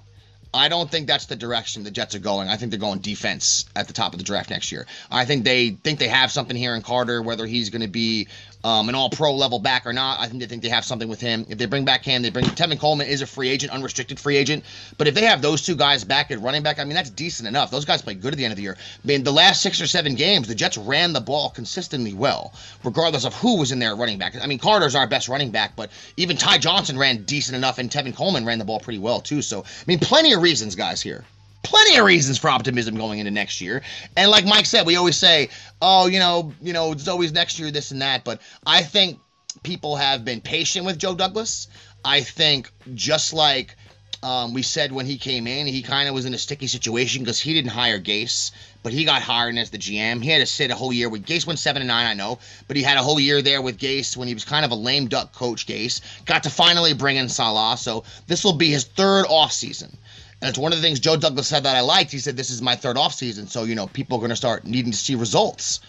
[0.54, 2.50] I don't think that's the direction the Jets are going.
[2.50, 4.88] I think they're going defense at the top of the draft next year.
[5.12, 8.28] I think they think they have something here in Carter, whether he's going to be
[8.63, 10.20] um, an all pro level back or not.
[10.20, 11.46] I think they think they have something with him.
[11.50, 14.38] If they bring back Cam, they bring Tevin Coleman is a free agent, unrestricted free
[14.38, 14.63] agent.
[14.98, 17.48] But if they have those two guys back at running back, I mean, that's decent
[17.48, 17.72] enough.
[17.72, 18.76] Those guys played good at the end of the year.
[18.78, 22.54] I mean, the last six or seven games, the Jets ran the ball consistently well,
[22.84, 24.36] regardless of who was in there running back.
[24.41, 27.89] I mean, Carter's our best running back, but even Ty Johnson ran decent enough, and
[27.89, 29.41] Tevin Coleman ran the ball pretty well, too.
[29.41, 31.26] So, I mean, plenty of reasons, guys, here
[31.63, 33.82] plenty of reasons for optimism going into next year.
[34.15, 35.50] And like Mike said, we always say,
[35.82, 38.24] oh, you know, you know, it's always next year, this and that.
[38.24, 39.20] But I think
[39.63, 41.67] people have been patient with Joe Douglas.
[42.06, 43.76] I think just like
[44.24, 47.24] um, we said when he came in, he kind of was in a sticky situation
[47.24, 50.24] because he didn't hire Gase, but he got hired as the GM.
[50.24, 52.39] He had to sit a whole year with Gase went seven and nine, I know,
[52.67, 54.76] but he had a whole year there with Gase when he was kind of a
[54.76, 55.67] lame duck coach.
[55.67, 59.96] Gase got to finally bring in Saleh, so this will be his third off season.
[60.41, 62.12] And it's one of the things Joe Douglas said that I liked.
[62.12, 63.50] He said, This is my third offseason.
[63.50, 65.80] So, you know, people are going to start needing to see results.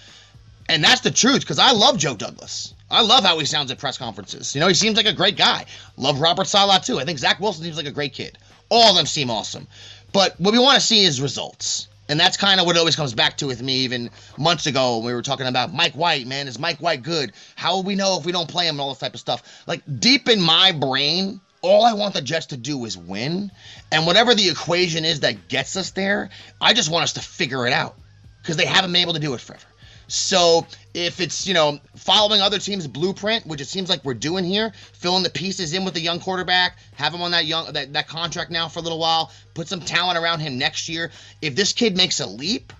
[0.68, 2.74] And that's the truth because I love Joe Douglas.
[2.90, 4.54] I love how he sounds at press conferences.
[4.54, 5.66] You know, he seems like a great guy.
[5.96, 6.98] Love Robert Saleh too.
[6.98, 8.38] I think Zach Wilson seems like a great kid.
[8.70, 9.66] All of them seem awesome.
[10.12, 11.88] But what we want to see is results.
[12.10, 14.96] And that's kind of what it always comes back to with me, even months ago
[14.96, 16.48] when we were talking about Mike White, man.
[16.48, 17.32] Is Mike White good?
[17.54, 19.64] How will we know if we don't play him and all this type of stuff?
[19.66, 23.50] Like, deep in my brain, all I want the Jets to do is win.
[23.90, 27.66] And whatever the equation is that gets us there, I just want us to figure
[27.66, 27.96] it out
[28.42, 29.64] because they haven't been able to do it forever.
[30.10, 34.42] So if it's, you know, following other teams' blueprint, which it seems like we're doing
[34.42, 37.92] here, filling the pieces in with the young quarterback, have him on that young that,
[37.92, 41.10] that contract now for a little while, put some talent around him next year.
[41.42, 42.72] If this kid makes a leap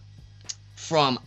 [0.75, 1.19] from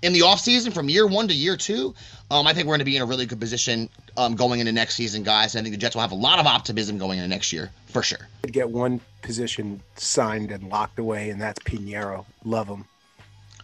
[0.00, 1.94] in the offseason from year one to year two,
[2.30, 4.72] um, I think we're going to be in a really good position um, going into
[4.72, 5.54] next season, guys.
[5.54, 8.02] I think the Jets will have a lot of optimism going into next year for
[8.02, 8.28] sure.
[8.42, 12.26] Get one position signed and locked away, and that's Piñeiro.
[12.44, 12.84] Love him.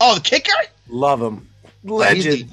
[0.00, 0.52] Oh, the kicker.
[0.88, 1.48] Love him.
[1.82, 2.48] Legend.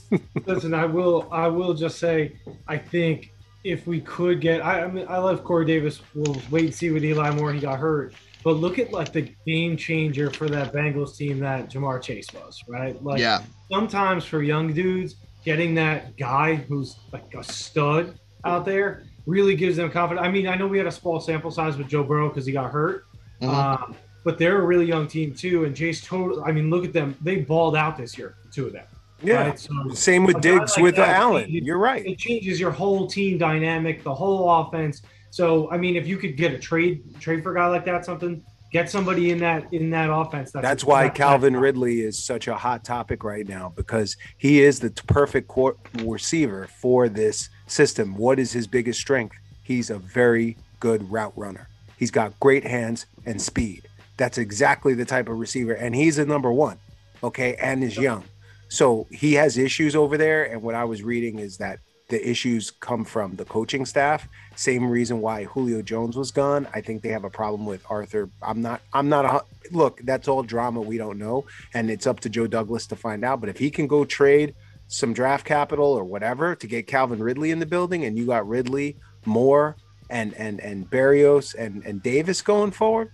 [0.46, 1.28] Listen, I will.
[1.30, 2.32] I will just say,
[2.66, 6.00] I think if we could get, I, I mean, I love Corey Davis.
[6.14, 7.52] We'll wait and see with Eli Moore.
[7.52, 11.70] He got hurt, but look at like the game changer for that Bengals team that
[11.70, 13.00] Ja'Marr Chase was, right?
[13.02, 13.42] Like, yeah.
[13.70, 19.76] Sometimes for young dudes, getting that guy who's like a stud out there really gives
[19.76, 20.24] them confidence.
[20.26, 22.52] I mean, I know we had a small sample size with Joe Burrow because he
[22.52, 23.04] got hurt.
[23.40, 23.48] Mhm.
[23.48, 26.42] Um, but they're a really young team too, and Chase total.
[26.44, 28.86] I mean, look at them; they balled out this year, the two of them.
[29.22, 29.48] Yeah.
[29.48, 29.58] Right?
[29.58, 31.44] So Same with Diggs like with that, Allen.
[31.44, 32.04] it- You're right.
[32.04, 35.02] It changes your whole team dynamic, the whole offense.
[35.30, 38.04] So, I mean, if you could get a trade trade for a guy like that,
[38.04, 38.42] something
[38.74, 40.50] get somebody in that in that offense.
[40.50, 44.80] That's, That's why Calvin Ridley is such a hot topic right now because he is
[44.80, 48.16] the perfect court receiver for this system.
[48.16, 49.36] What is his biggest strength?
[49.62, 51.68] He's a very good route runner.
[51.96, 53.86] He's got great hands and speed.
[54.16, 56.78] That's exactly the type of receiver, and he's a number one.
[57.22, 58.24] Okay, and is young,
[58.68, 60.44] so he has issues over there.
[60.44, 64.28] And what I was reading is that the issues come from the coaching staff.
[64.56, 66.68] Same reason why Julio Jones was gone.
[66.74, 68.28] I think they have a problem with Arthur.
[68.42, 68.82] I'm not.
[68.92, 70.00] I'm not a look.
[70.04, 70.80] That's all drama.
[70.80, 73.40] We don't know, and it's up to Joe Douglas to find out.
[73.40, 74.54] But if he can go trade
[74.86, 78.46] some draft capital or whatever to get Calvin Ridley in the building, and you got
[78.46, 79.76] Ridley, Moore,
[80.10, 83.10] and and and Berrios and and Davis going forward,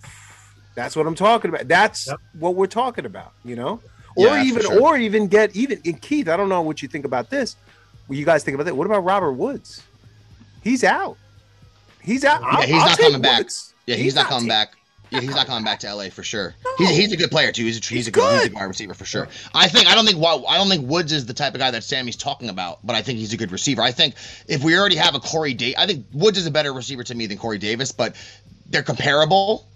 [0.74, 1.68] that's what I'm talking about.
[1.68, 2.18] That's Yep.
[2.40, 3.32] what we're talking about.
[3.44, 3.80] You know,
[4.16, 4.80] or Yeah, even sure.
[4.82, 6.28] or even get even and Keith.
[6.28, 7.56] I don't know what you think about this.
[8.10, 8.76] You guys think about that?
[8.76, 9.82] What about Robert Woods?
[10.62, 11.16] He's out.
[12.02, 12.42] He's out.
[12.42, 13.38] Yeah, he's not take coming back.
[13.38, 13.74] Woods.
[13.86, 14.72] Yeah, he's, not coming taking- back.
[15.10, 16.54] Yeah, he's not coming back to LA for sure.
[16.78, 17.64] He's, he's a good player too.
[17.64, 18.48] He's a, he's, He's a good, he's a good.
[18.52, 19.26] good wide receiver for sure.
[19.52, 21.82] I think I don't think I don't think Woods is the type of guy that
[21.82, 23.82] Sammy's talking about, but I think he's a good receiver.
[23.82, 24.14] I think
[24.46, 27.14] if we already have a Corey Davis, I think Woods is a better receiver to
[27.16, 28.14] me than Corey Davis, but
[28.68, 29.66] they're comparable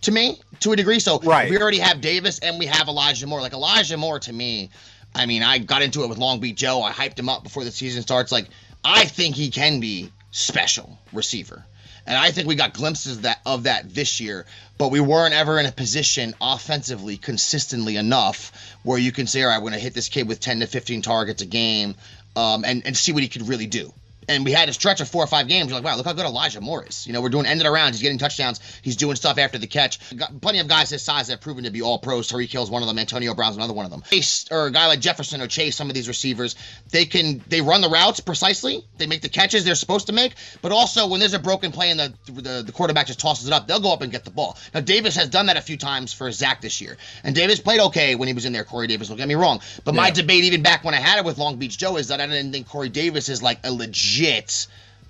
[0.00, 0.98] to me to a degree.
[0.98, 1.50] So Right.
[1.50, 3.42] we already have Davis and we have Elijah Moore.
[3.42, 4.70] Like Elijah Moore to me,
[5.14, 6.82] I mean, I got into it with Long Beach Joe.
[6.82, 8.30] I hyped him up before the season starts.
[8.32, 8.48] Like
[8.84, 11.64] I think he can be special receiver.
[12.06, 14.46] And I think we got glimpses of that of that this year,
[14.78, 19.48] but we weren't ever in a position offensively consistently enough where you can say, all
[19.48, 21.94] right, we're gonna hit this kid with 10 to 15 targets a game,
[22.36, 23.92] um, and, and see what he could really do.
[24.28, 25.68] And we had a stretch of four or five games.
[25.68, 27.06] You're like, wow, look how good Elijah Moore is.
[27.06, 27.92] You know, we're doing ended around.
[27.92, 28.60] He's getting touchdowns.
[28.82, 29.98] He's doing stuff after the catch.
[30.16, 32.30] Got plenty of guys his size that have proven to be all pros.
[32.30, 32.98] Tyreek Hill's one of them.
[32.98, 34.02] Antonio Brown's another one of them.
[34.10, 36.54] Chase or a guy like Jefferson or Chase, some of these receivers,
[36.90, 38.84] they can they run the routes precisely.
[38.98, 40.34] They make the catches they're supposed to make.
[40.62, 43.52] But also when there's a broken play and the the, the quarterback just tosses it
[43.52, 44.58] up, they'll go up and get the ball.
[44.74, 47.80] Now Davis has done that a few times for Zach this year, and Davis played
[47.80, 48.64] okay when he was in there.
[48.64, 49.60] Corey Davis, don't get me wrong.
[49.84, 52.20] But my debate even back when I had it with Long Beach Joe is that
[52.20, 54.09] I didn't think Corey Davis is like a legit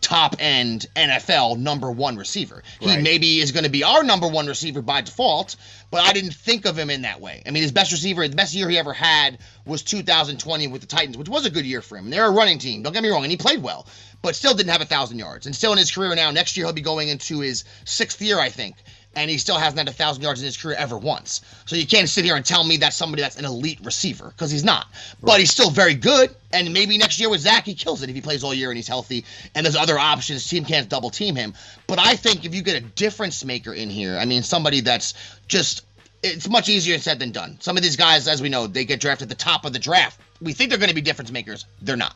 [0.00, 2.62] top end NFL number one receiver.
[2.80, 5.56] He maybe is going to be our number one receiver by default,
[5.90, 7.42] but I didn't think of him in that way.
[7.46, 10.86] I mean, his best receiver, the best year he ever had was 2020 with the
[10.86, 12.10] Titans, which was a good year for him.
[12.10, 13.86] They're a running team, don't get me wrong, and he played well,
[14.22, 15.46] but still didn't have a thousand yards.
[15.46, 18.38] And still in his career now, next year he'll be going into his sixth year,
[18.38, 18.76] I think.
[19.16, 21.40] And he still hasn't had a thousand yards in his career ever once.
[21.66, 24.52] So you can't sit here and tell me that's somebody that's an elite receiver because
[24.52, 24.86] he's not.
[25.20, 26.34] But he's still very good.
[26.52, 28.76] And maybe next year with Zach, he kills it if he plays all year and
[28.76, 29.24] he's healthy.
[29.54, 30.48] And there's other options.
[30.48, 31.54] Team can't double team him.
[31.88, 35.14] But I think if you get a difference maker in here, I mean somebody that's
[35.48, 35.84] just
[36.22, 37.56] it's much easier said than done.
[37.60, 39.78] Some of these guys, as we know, they get drafted at the top of the
[39.78, 40.20] draft.
[40.40, 41.66] We think they're going to be difference makers.
[41.82, 42.14] They're not.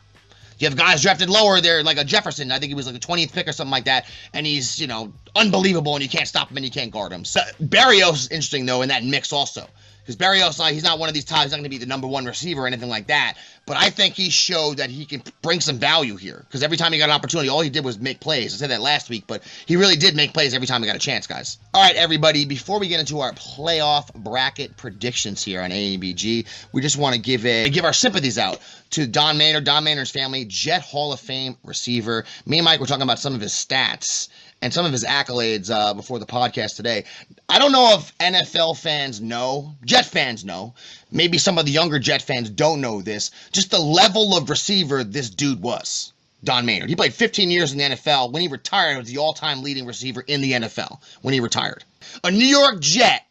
[0.57, 2.51] You have guys drafted lower, they're like a Jefferson.
[2.51, 4.05] I think he was like a 20th pick or something like that.
[4.33, 7.25] And he's, you know, unbelievable and you can't stop him and you can't guard him.
[7.25, 9.67] So Berrios is interesting, though, in that mix also.
[10.05, 12.05] Because Berrios, he's not one of these types, he's not going to be the number
[12.05, 13.37] one receiver or anything like that.
[13.65, 16.45] But I think he showed that he can bring some value here.
[16.47, 18.53] Because every time he got an opportunity, all he did was make plays.
[18.53, 20.95] I said that last week, but he really did make plays every time he got
[20.95, 21.57] a chance, guys.
[21.73, 26.81] All right, everybody, before we get into our playoff bracket predictions here on AEBG, we
[26.81, 28.59] just want to give a give our sympathies out
[28.91, 32.25] to Don Maynard, Don Maynard's family, Jet Hall of Fame receiver.
[32.45, 34.29] Me and Mike were talking about some of his stats
[34.65, 37.03] and some of his accolades uh, before the podcast today.
[37.47, 40.73] I don't know if NFL fans know, Jet fans know.
[41.11, 43.29] Maybe some of the younger Jet fans don't know this.
[43.51, 46.13] Just the level of receiver this dude was.
[46.43, 46.89] Don Maynard.
[46.89, 48.31] He played 15 years in the NFL.
[48.31, 50.97] When he retired, he was the all-time leading receiver in the NFL.
[51.21, 51.83] When he retired,
[52.23, 53.23] a New York Jet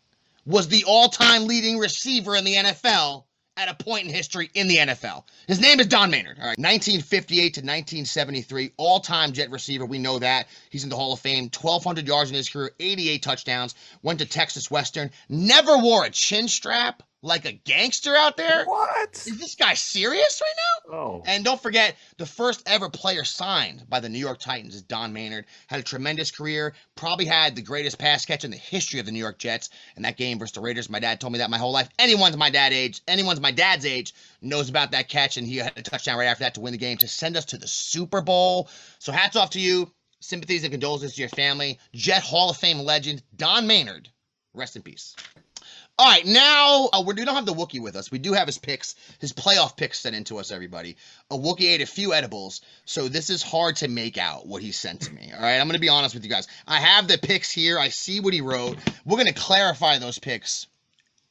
[0.47, 3.25] was the all-time leading receiver in the NFL
[3.57, 5.25] at a point in history in the NFL.
[5.47, 6.39] His name is Don Maynard.
[6.39, 9.87] All right, 1958 to 1973, all-time Jet receiver.
[9.87, 11.45] We know that he's in the Hall of Fame.
[11.45, 13.75] 1,200 yards in his career, 88 touchdowns.
[14.03, 15.11] Went to Texas Western.
[15.29, 18.65] Never wore a chin strap like a gangster out there.
[18.67, 19.15] What?
[19.27, 20.97] Is this guy serious right now?
[20.97, 21.23] Oh.
[21.27, 25.13] And don't forget, the first ever player signed by the New York Titans is Don
[25.13, 25.47] Maynard.
[25.67, 26.75] Had a tremendous career.
[26.97, 29.71] Probably had the greatest pass catch in the history of the New York Jets.
[29.97, 31.89] And that game versus the Raiders, my dad told me that my whole life.
[31.99, 35.39] Anyone's my dad age, anyone's my dad's age knows about that catch.
[35.39, 37.47] And he had a touchdown right after that to win the game to send us
[37.47, 38.69] to the Super Bowl.
[38.99, 39.91] So hats off to you.
[40.21, 41.79] Sympathies and condolences to your family.
[41.95, 44.11] Jet Hall of Fame legend Don Maynard.
[44.53, 45.17] Rest in peace.
[45.97, 48.11] All right, now uh, we're, don't have the Wookiee with us.
[48.11, 50.97] We do have his picks, his playoff picks sent into us, everybody.
[51.31, 54.73] A Wookiee ate a few edibles, so this is hard to make out what he
[54.73, 55.31] sent to me.
[55.33, 56.49] All right, I'm going to be honest with you guys.
[56.67, 57.79] I have the picks here.
[57.79, 58.77] I see what he wrote.
[59.05, 60.67] We're going to clarify those picks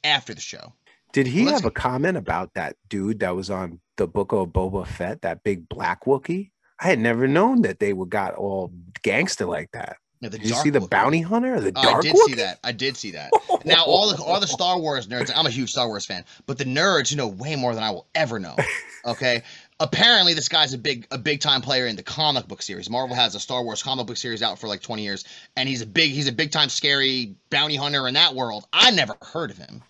[0.05, 0.71] after the show.
[1.11, 4.87] Did he have a comment about that dude that was on the book of Boba
[4.87, 6.51] Fett, that big black Wookie?
[6.79, 8.71] I had never known that they were got all
[9.03, 9.97] gangster like that.
[10.29, 12.25] The Did you see the bounty hunter the dark I did Wookiee?
[12.25, 12.59] see that.
[12.63, 13.31] I did see that.
[13.65, 16.57] Now all the all the Star Wars nerds, I'm a huge Star Wars fan, but
[16.57, 18.55] the nerds know way more than I will ever know.
[19.05, 19.43] Okay.
[19.81, 22.89] Apparently, this guy's a big a big time player in the comic book series.
[22.89, 25.25] Marvel has a Star Wars comic book series out for like 20 years,
[25.57, 28.65] and he's a big he's a big time scary bounty hunter in that world.
[28.71, 29.83] I never heard of him.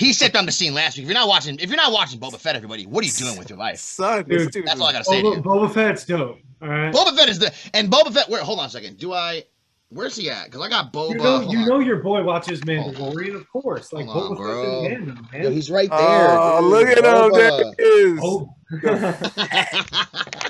[0.00, 1.02] He stepped on the scene last week.
[1.04, 3.36] If you're not watching, if you're not watching Boba Fett, everybody, what are you doing
[3.36, 3.78] with your life?
[3.78, 5.20] Son, Dude, dude That's was- all I gotta say.
[5.20, 5.42] to Boba, you.
[5.42, 6.38] Boba Fett's dope.
[6.62, 6.90] All right.
[6.94, 8.26] Boba Fett is the and Boba Fett.
[8.30, 8.42] Where?
[8.42, 8.96] Hold on a second.
[8.96, 9.44] Do I?
[9.90, 10.44] Where's he at?
[10.46, 11.10] Because I got Boba.
[11.10, 12.94] You know, you know your boy watches Hold on.
[12.94, 13.92] Mandalorian, of course.
[13.92, 14.82] Like Hold on, Boba bro.
[14.84, 15.98] Fett's in the man, Yo, he's right there.
[16.00, 16.70] Oh, dude.
[16.70, 17.04] look at him.
[17.04, 17.32] Boba.
[17.34, 18.20] There he is.
[18.22, 18.54] Oh,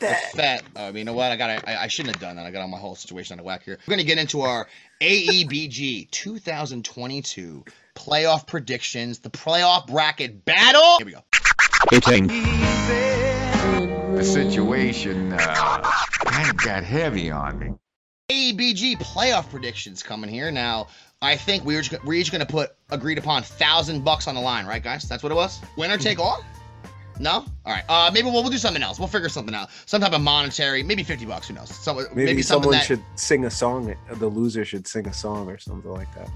[0.00, 0.62] That's fat.
[0.74, 1.30] I mean, you know what?
[1.30, 1.68] I got.
[1.68, 2.46] I, I shouldn't have done that.
[2.46, 3.78] I got all my whole situation out of whack here.
[3.86, 4.66] We're gonna get into our
[5.00, 10.96] AEBG 2022 playoff predictions, the playoff bracket battle.
[10.98, 11.22] Here we go.
[14.16, 15.82] The situation uh,
[16.24, 17.72] kind of got heavy on me.
[18.30, 20.88] AEBG playoff predictions coming here now.
[21.22, 24.40] I think we were just, we're each gonna put agreed upon thousand bucks on the
[24.40, 25.02] line, right, guys?
[25.02, 25.60] That's what it was.
[25.76, 26.42] Winner take all.
[27.20, 27.32] No.
[27.32, 27.84] All right.
[27.88, 28.98] Uh, maybe we'll, we'll do something else.
[28.98, 29.68] We'll figure something out.
[29.86, 31.48] Some type of monetary, maybe fifty bucks.
[31.48, 31.68] Who knows?
[31.68, 32.84] Some, Maybe, maybe, someone that.
[32.86, 33.94] should sing a song.
[34.10, 36.28] The loser should sing a song or something like that.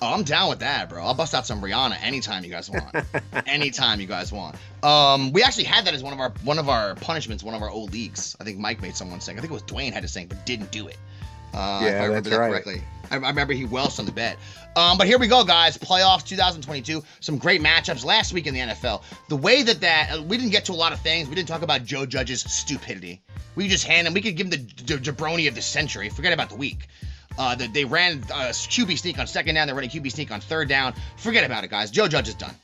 [0.00, 1.04] Oh, I'm down with that, bro.
[1.04, 2.92] I'll bust out some Rihanna anytime you guys want.
[3.46, 4.56] anytime you guys want.
[4.82, 7.62] Um, we actually had that as one of our one of our punishments, one of
[7.62, 8.34] our old leagues.
[8.40, 9.36] I think Mike made someone sing.
[9.38, 10.96] I think it was Dwayne had to sing, but didn't do it.
[11.54, 12.50] Uh, if Yeah, I remember that's that right.
[12.50, 12.82] correctly.
[13.12, 14.38] I, remember he welched on the bet.
[14.74, 15.76] Um, but here we go, guys.
[15.76, 17.02] Playoffs 2022.
[17.20, 19.02] Some great matchups last week in the NFL.
[19.28, 21.28] The way that that uh, we didn't get to a lot of things.
[21.28, 23.22] We didn't talk about Joe Judge's stupidity.
[23.54, 24.14] We just hand him.
[24.14, 26.08] We could give him the j- jabroni of the century.
[26.08, 26.86] Forget about the week.
[27.38, 29.66] Uh, that they ran uh, QB sneak on second down.
[29.66, 30.94] They're running QB sneak on third down.
[31.16, 31.90] Forget about it, guys.
[31.90, 32.54] Joe Judge is done.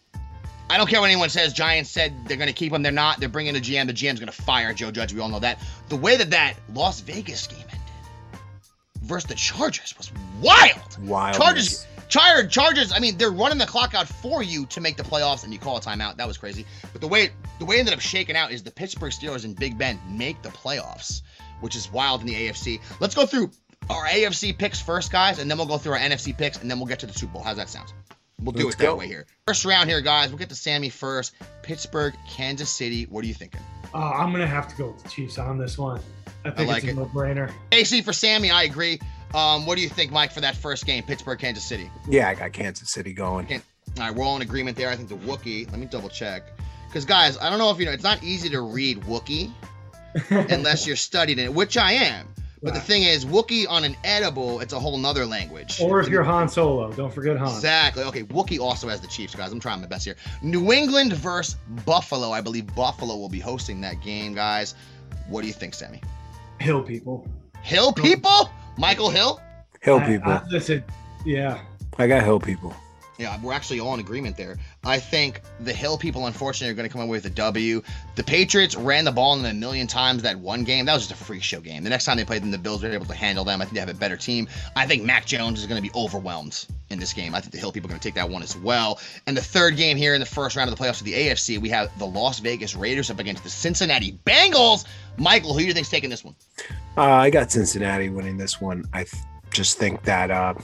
[0.70, 1.54] I don't care what anyone says.
[1.54, 2.82] Giants said they're going to keep him.
[2.82, 3.20] They're not.
[3.20, 3.86] They're bringing a GM.
[3.86, 5.14] The GM's going to fire Joe Judge.
[5.14, 5.60] We all know that.
[5.88, 7.64] The way that that Las Vegas game
[9.08, 10.98] versus the Chargers was wild.
[11.02, 11.36] Wild.
[11.36, 12.92] Chargers, Char- Chargers.
[12.92, 15.58] I mean, they're running the clock out for you to make the playoffs, and you
[15.58, 16.16] call a timeout.
[16.16, 16.64] That was crazy.
[16.92, 19.56] But the way the way it ended up shaking out is the Pittsburgh Steelers and
[19.56, 21.22] Big Ben make the playoffs
[21.60, 22.80] which is wild in the AFC.
[23.00, 23.50] Let's go through
[23.90, 26.78] our AFC picks first, guys, and then we'll go through our NFC picks, and then
[26.78, 27.42] we'll get to the Super Bowl.
[27.42, 27.92] How's that sound?
[28.40, 28.96] We'll do Let's it that go.
[28.96, 29.26] way here.
[29.46, 30.28] First round here, guys.
[30.28, 31.34] We'll get to Sammy first.
[31.62, 33.04] Pittsburgh, Kansas City.
[33.04, 33.60] What are you thinking?
[33.92, 36.00] Uh, I'm gonna have to go with the Chiefs on this one.
[36.48, 36.96] I think like it's it.
[36.96, 37.52] no-brainer.
[37.72, 38.98] AC for Sammy, I agree.
[39.34, 41.90] Um, what do you think, Mike, for that first game, Pittsburgh, Kansas City?
[42.08, 43.46] Yeah, I got Kansas City going.
[43.52, 43.60] All
[43.98, 44.88] right, we're all in agreement there.
[44.88, 45.70] I think the Wookie.
[45.70, 46.44] Let me double check.
[46.88, 49.52] Because guys, I don't know if you know, it's not easy to read Wookie
[50.30, 52.28] unless you're studied it, which I am.
[52.62, 55.80] But the thing is, Wookie on an edible, it's a whole nother language.
[55.80, 57.48] Or if you're Han Solo, don't forget Han.
[57.48, 58.02] Exactly.
[58.04, 59.52] Okay, Wookie also has the Chiefs, guys.
[59.52, 60.16] I'm trying my best here.
[60.42, 62.32] New England versus Buffalo.
[62.32, 64.74] I believe Buffalo will be hosting that game, guys.
[65.28, 66.00] What do you think, Sammy?
[66.60, 67.26] Hill people.
[67.62, 68.50] Hill people?
[68.76, 69.40] Michael Hill?
[69.80, 70.32] Hill I- people.
[70.32, 70.84] I- listen,
[71.24, 71.58] yeah.
[71.98, 72.74] I got Hill people.
[73.18, 74.58] Yeah, we're actually all in agreement there.
[74.84, 77.82] I think the Hill people, unfortunately, are going to come away with a W.
[78.14, 80.86] The Patriots ran the ball in them a million times that one game.
[80.86, 81.82] That was just a freak show game.
[81.82, 83.60] The next time they played them, the Bills were able to handle them.
[83.60, 84.46] I think they have a better team.
[84.76, 87.34] I think Mac Jones is going to be overwhelmed in this game.
[87.34, 89.00] I think the Hill people are going to take that one as well.
[89.26, 91.58] And the third game here in the first round of the playoffs of the AFC,
[91.58, 94.84] we have the Las Vegas Raiders up against the Cincinnati Bengals.
[95.16, 96.36] Michael, who do you think's taking this one?
[96.96, 98.84] Uh, I got Cincinnati winning this one.
[98.92, 100.54] I th- just think that uh,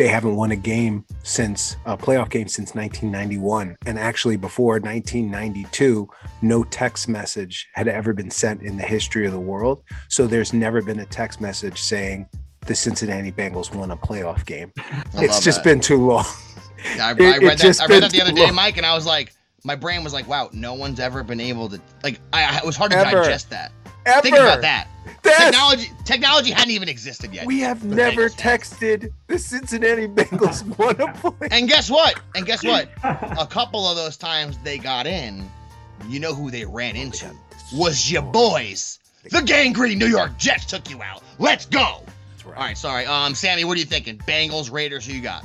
[0.00, 6.08] they haven't won a game since a playoff game since 1991, and actually before 1992,
[6.40, 9.82] no text message had ever been sent in the history of the world.
[10.08, 12.26] So there's never been a text message saying
[12.64, 14.72] the Cincinnati Bengals won a playoff game.
[14.78, 15.64] I it's just that.
[15.64, 16.24] been too long.
[16.96, 17.80] Yeah, I, I read that.
[17.82, 18.54] I read that the other day, long.
[18.54, 19.34] Mike, and I was like,
[19.64, 22.20] my brain was like, wow, no one's ever been able to like.
[22.32, 23.22] I, I it was hard to Ever.
[23.22, 23.72] digest that.
[24.06, 24.22] Ever.
[24.22, 24.88] Think about that.
[25.22, 27.46] That's- Technology, technology hadn't even existed yet.
[27.46, 28.70] We have The never Bengals fans.
[28.72, 31.48] texted the Cincinnati Bengals one a play.
[31.50, 32.18] And guess what?
[32.34, 32.88] And guess what?
[33.04, 35.48] A couple of those times they got in,
[36.08, 37.30] you know who they ran into?
[37.74, 38.98] Was your boys.
[39.30, 41.22] The Gang Green New York Jets took you out.
[41.38, 41.80] Let's go.
[42.46, 43.04] All right, sorry.
[43.06, 44.18] Um, Sammy, what are you thinking?
[44.18, 45.44] Bengals, Raiders, who you got?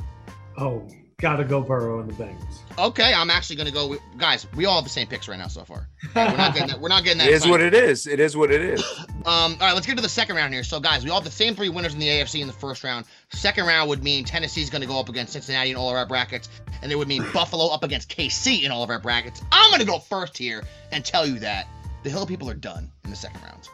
[0.58, 0.86] Oh,
[1.18, 2.58] gotta go Burrow and the Bengals.
[2.78, 3.88] Okay, I'm actually gonna go.
[3.88, 5.88] With, guys, we all have the same picks right now so far.
[6.14, 6.80] Right, we're not getting that.
[6.80, 7.28] We're not getting that.
[7.28, 8.06] It is what it is.
[8.06, 8.84] It is what it is.
[9.26, 10.62] Um, all right, let's get to the second round here.
[10.62, 12.84] So, guys, we all have the same three winners in the AFC in the first
[12.84, 13.06] round.
[13.30, 16.06] Second round would mean Tennessee's going to go up against Cincinnati in all of our
[16.06, 16.48] brackets,
[16.82, 19.42] and it would mean Buffalo up against KC in all of our brackets.
[19.50, 20.62] I'm going to go first here
[20.92, 21.66] and tell you that
[22.02, 23.68] the Hill people are done in the second round.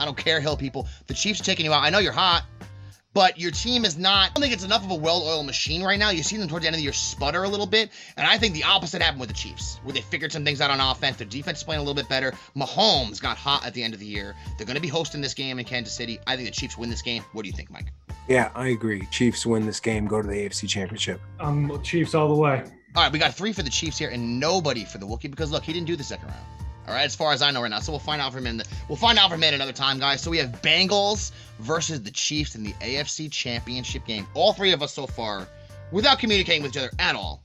[0.00, 0.88] I don't care, Hill people.
[1.06, 1.82] The Chiefs are taking you out.
[1.82, 2.44] I know you're hot,
[3.18, 4.30] but your team is not.
[4.30, 6.10] I don't think it's enough of a well-oiled machine right now.
[6.10, 8.38] You see them towards the end of the year sputter a little bit, and I
[8.38, 11.16] think the opposite happened with the Chiefs, where they figured some things out on offense.
[11.16, 12.32] Their defense is playing a little bit better.
[12.56, 14.36] Mahomes got hot at the end of the year.
[14.56, 16.20] They're going to be hosting this game in Kansas City.
[16.28, 17.24] I think the Chiefs win this game.
[17.32, 17.86] What do you think, Mike?
[18.28, 19.04] Yeah, I agree.
[19.10, 21.20] Chiefs win this game, go to the AFC Championship.
[21.40, 22.62] I'm Chiefs all the way.
[22.94, 25.50] All right, we got three for the Chiefs here, and nobody for the Wookiee because
[25.50, 26.67] look, he didn't do the second round.
[26.88, 28.62] All right, as far as I know right now, so we'll find out from him.
[28.88, 30.22] We'll find out from him another time, guys.
[30.22, 34.26] So we have Bengals versus the Chiefs in the AFC Championship game.
[34.32, 35.46] All three of us so far,
[35.92, 37.42] without communicating with each other at all,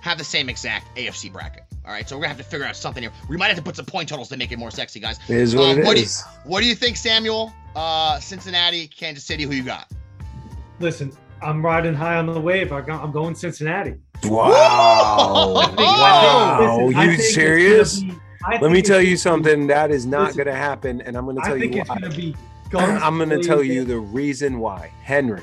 [0.00, 1.64] have the same exact AFC bracket.
[1.84, 3.10] All right, so we're gonna have to figure out something here.
[3.28, 5.18] We might have to put some point totals to make it more sexy, guys.
[5.28, 6.22] It is what Um, it what is.
[6.22, 7.52] Do you, what do you think, Samuel?
[7.74, 9.42] Uh, Cincinnati, Kansas City.
[9.42, 9.90] Who you got?
[10.78, 11.10] Listen,
[11.42, 12.72] I'm riding high on the wave.
[12.72, 13.94] I go, I'm going Cincinnati.
[14.22, 15.56] Wow.
[15.66, 16.86] I wow.
[16.86, 18.00] listen, I you serious?
[18.00, 18.23] gonna be- I
[18.60, 19.66] Let me tell gonna you be- something.
[19.68, 21.00] That is not going to happen.
[21.02, 21.98] And I'm going to tell I tell think you it's why.
[22.00, 22.36] gonna be.
[22.70, 24.90] guns I'm going to tell you the reason why.
[25.02, 25.42] Henry.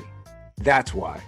[0.58, 1.20] That's why.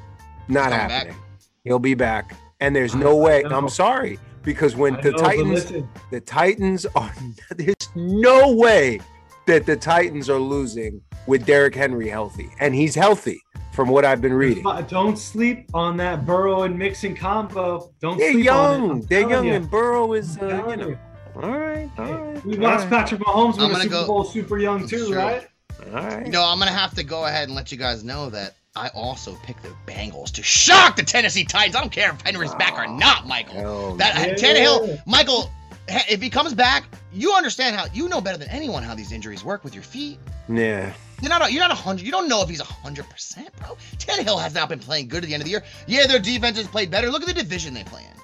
[0.49, 0.91] Not He's coming back?
[0.91, 1.17] happening.
[1.65, 2.37] He'll be back.
[2.61, 3.43] And there's no way.
[3.45, 4.19] I'm sorry.
[4.43, 5.73] Because when I the know, Titans
[6.11, 7.11] the Titans are
[7.57, 9.01] there's no way
[9.47, 12.51] that the Titans are losing with Derrick Henry healthy.
[12.61, 13.41] And he's healthy
[13.73, 14.63] from what I've been reading.
[14.89, 17.91] don't sleep on that Burrow and Mixon combo.
[18.01, 18.79] Don't They're sleep on it.
[18.79, 18.91] young.
[18.91, 19.53] I'm They're telling young you.
[19.55, 20.89] and Burrow is uh, you know.
[20.89, 20.99] you.
[21.37, 22.45] All right, all right.
[22.45, 25.07] We all watched right, Patrick Mahomes I'm a gonna Super go- Bowl super young too,
[25.09, 25.17] Sure.
[25.17, 25.49] right?
[25.87, 26.25] all right.
[26.27, 28.89] You know, I'm gonna have to go ahead and let you guys know that I
[28.89, 31.77] also picked the Bengals to shock the Tennessee Titans.
[31.77, 33.55] I don't care if Henry's back or oh, not, Michael.
[33.55, 34.33] Hell That Yeah.
[34.33, 35.51] Uh, Tannehill, Michael,
[35.89, 39.45] if he comes back, you understand how you know better than anyone how these injuries
[39.45, 40.19] work with your feet.
[40.49, 40.93] Yeah.
[41.21, 41.49] You're not.
[41.49, 42.05] A, you're not a hundred.
[42.05, 43.77] You don't know if he's a hundred percent, bro.
[43.99, 45.63] Tannehill has not been playing good at the end of the year.
[45.87, 47.11] Yeah, their defense has played better.
[47.11, 48.21] Look at the division they play in.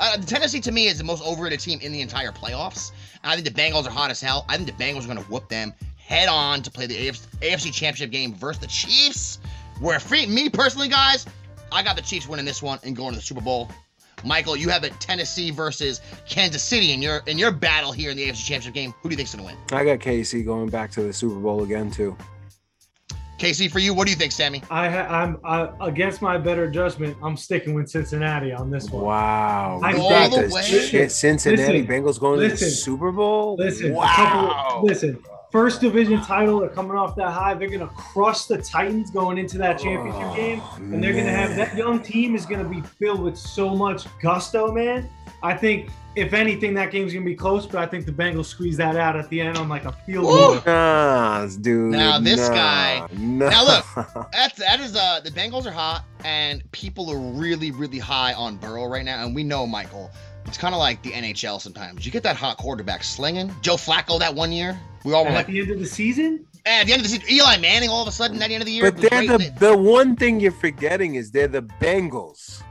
[0.00, 2.90] Uh, Tennessee to me is the most overrated team in the entire playoffs.
[3.22, 4.46] And I think the Bengals are hot as hell.
[4.48, 5.74] I think the Bengals are going to whoop them
[6.10, 9.38] head on to play the AFC, AFC Championship game versus the Chiefs.
[9.78, 11.24] Where free, me personally, guys,
[11.70, 13.70] I got the Chiefs winning this one and going to the Super Bowl.
[14.24, 18.16] Michael, you have it Tennessee versus Kansas City in your in your battle here in
[18.16, 18.92] the AFC Championship game.
[19.00, 19.78] Who do you think's going to win?
[19.78, 22.16] I got KC going back to the Super Bowl again too.
[23.40, 24.62] KC, for you, what do you think, Sammy?
[24.70, 27.16] I ha- I'm I, against my better judgment.
[27.22, 29.04] I'm sticking with Cincinnati on this one.
[29.04, 29.80] Wow.
[29.82, 30.62] I You All the the way?
[30.62, 33.56] shit Cincinnati Listen, Bengals going to the listen, Super Bowl?
[33.58, 34.06] Listen, wow.
[34.14, 35.18] couple, listen.
[35.50, 36.60] first division title.
[36.60, 37.54] They're coming off that high.
[37.54, 40.62] They're gonna crush the Titans going into that championship Oh, game,
[40.92, 44.70] and they're gonna have that young team is gonna be filled with so much gusto,
[44.70, 45.08] man.
[45.42, 48.76] I think if anything, that game's gonna be close, but I think the Bengals squeeze
[48.78, 50.60] that out at the end on like a field goal.
[50.66, 51.92] Nah, dude.
[51.92, 53.48] Now, this nah, guy- nah.
[53.50, 53.84] Now, look.
[54.32, 58.56] That's that is uh the Bengals are hot and people are really really high on
[58.56, 60.10] Burrow right now and we know Michael.
[60.46, 62.04] It's kind of like the NHL sometimes.
[62.04, 63.54] You get that hot quarterback slinging.
[63.60, 64.78] Joe Flacco that one year.
[65.04, 67.08] We all were And like, at the end of the season, at the end of
[67.08, 68.90] the season, Eli Manning all of a sudden at the end of the year.
[68.90, 72.62] But they're the the one thing you're forgetting is they're the Bengals.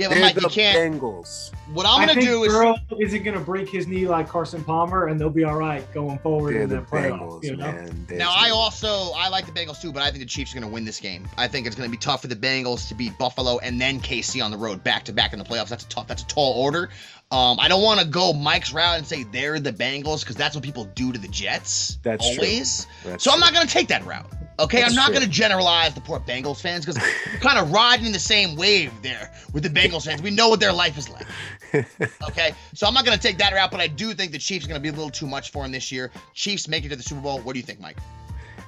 [0.00, 1.00] Yeah, but They're Mike, the you can't.
[1.00, 1.52] Bengals.
[1.72, 5.20] What I'm gonna do is Burrow isn't gonna break his knee like Carson Palmer, and
[5.20, 7.42] they'll be all right going forward They're in the the playoffs.
[7.42, 8.16] Bengals, You know?
[8.16, 10.68] Now I also I like the Bengals too, but I think the Chiefs are going
[10.68, 11.28] to win this game.
[11.36, 14.00] I think it's going to be tough for the Bengals to beat Buffalo and then
[14.00, 15.68] KC on the road back to back in the playoffs.
[15.68, 16.06] That's a tough.
[16.06, 16.88] That's a tall order.
[17.32, 20.56] Um, I don't want to go Mike's route and say they're the Bengals because that's
[20.56, 21.98] what people do to the Jets.
[22.02, 22.42] That's true.
[22.42, 22.88] always.
[23.04, 23.46] That's so I'm true.
[23.46, 24.26] not going to take that route.
[24.58, 27.00] Okay, That's I'm not going to generalize the poor Bengals fans because
[27.32, 30.20] we're kind of riding in the same wave there with the Bengals fans.
[30.20, 31.26] We know what their life is like.
[32.28, 34.64] Okay, so I'm not going to take that route, but I do think the Chiefs
[34.64, 36.10] are going to be a little too much for them this year.
[36.34, 37.38] Chiefs make it to the Super Bowl.
[37.38, 37.96] What do you think, Mike?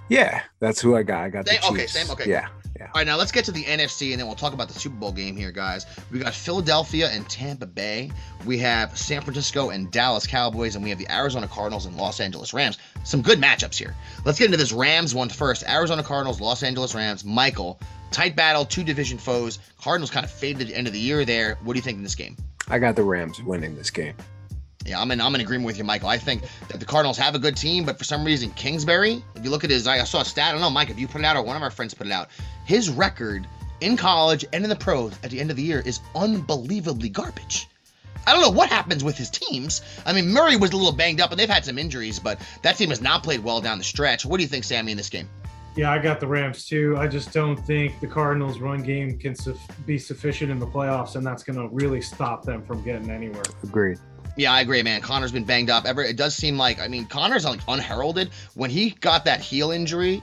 [0.09, 1.25] Yeah, that's who I got.
[1.25, 2.31] I got the Same- okay, same, okay.
[2.31, 2.47] Yeah,
[2.79, 2.87] yeah.
[2.87, 4.97] All right, now let's get to the NFC and then we'll talk about the Super
[4.97, 5.87] Bowl game here, guys.
[6.11, 8.11] We got Philadelphia and Tampa Bay.
[8.47, 12.21] We have San Francisco and Dallas Cowboys, and we have the Arizona Cardinals and Los
[12.21, 12.79] Angeles Rams.
[13.05, 13.95] Some good matchups here.
[14.25, 15.65] Let's get into this Rams one first.
[15.69, 17.25] Arizona Cardinals, Los Angeles Rams.
[17.25, 17.79] Michael,
[18.11, 19.59] tight battle, two division foes.
[19.81, 21.59] Cardinals kind of faded at the end of the year there.
[21.63, 22.37] What do you think in this game?
[22.69, 24.15] I got the Rams winning this game.
[24.85, 25.21] Yeah, I'm in.
[25.21, 26.09] I'm in agreement with you, Michael.
[26.09, 29.23] I think that the Cardinals have a good team, but for some reason, Kingsbury.
[29.37, 30.49] If you look at his, I saw a stat.
[30.49, 32.07] I don't know, Mike, if you put it out or one of our friends put
[32.07, 32.29] it out.
[32.65, 33.47] His record
[33.81, 37.69] in college and in the pros at the end of the year is unbelievably garbage.
[38.27, 39.83] I don't know what happens with his teams.
[40.07, 42.77] I mean, Murray was a little banged up, and they've had some injuries, but that
[42.77, 44.25] team has not played well down the stretch.
[44.25, 45.29] What do you think, Sammy, in this game?
[45.75, 46.97] Yeah, I got the Rams too.
[46.99, 51.17] I just don't think the Cardinals' run game can su- be sufficient in the playoffs,
[51.17, 53.43] and that's going to really stop them from getting anywhere.
[53.63, 53.99] Agreed.
[54.37, 55.01] Yeah, I agree, man.
[55.03, 55.85] Conner's been banged up.
[55.85, 58.31] Ever, it does seem like I mean, Conner's like unheralded.
[58.55, 60.23] When he got that heel injury,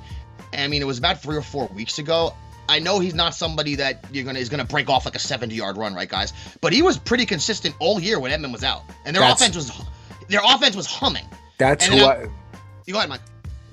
[0.54, 2.34] I mean, it was about three or four weeks ago.
[2.68, 5.56] I know he's not somebody that you're gonna is gonna break off like a 70
[5.56, 6.34] yard run, right, guys?
[6.62, 9.56] But he was pretty consistent all year when Edmund was out, and their That's- offense
[9.56, 9.72] was
[10.28, 11.26] their offense was humming.
[11.58, 12.28] That's And who I.
[12.86, 13.22] You go ahead, Mike.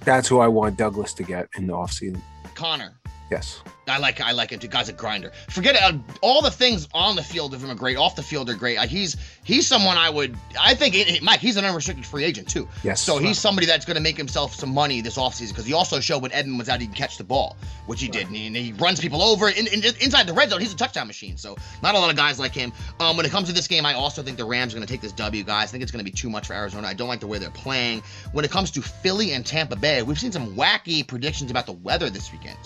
[0.05, 2.20] That's who I want Douglas to get in the offseason.
[2.55, 2.93] Connor.
[3.31, 3.62] Yes.
[3.89, 4.68] I like I like it too.
[4.68, 5.31] Guy's a grinder.
[5.49, 5.83] Forget it.
[5.83, 7.97] uh, all the things on the field of him are great.
[7.97, 8.79] Off the field are great.
[8.79, 10.37] Like he's he's someone I would.
[10.61, 11.41] I think it, Mike.
[11.41, 12.68] He's an unrestricted free agent too.
[12.83, 13.01] Yes.
[13.01, 16.01] So he's somebody that's going to make himself some money this offseason because he also
[16.01, 17.57] showed when Edmund was out he can catch the ball,
[17.87, 20.51] which he did, and he, and he runs people over in, in, inside the red
[20.51, 20.61] zone.
[20.61, 21.37] He's a touchdown machine.
[21.37, 22.72] So not a lot of guys like him.
[22.99, 24.93] Um, when it comes to this game, I also think the Rams are going to
[24.93, 25.68] take this W, guys.
[25.68, 26.89] I think it's going to be too much for Arizona.
[26.89, 28.03] I don't like the way they're playing.
[28.33, 31.72] When it comes to Philly and Tampa Bay, we've seen some wacky predictions about the
[31.72, 32.59] weather this weekend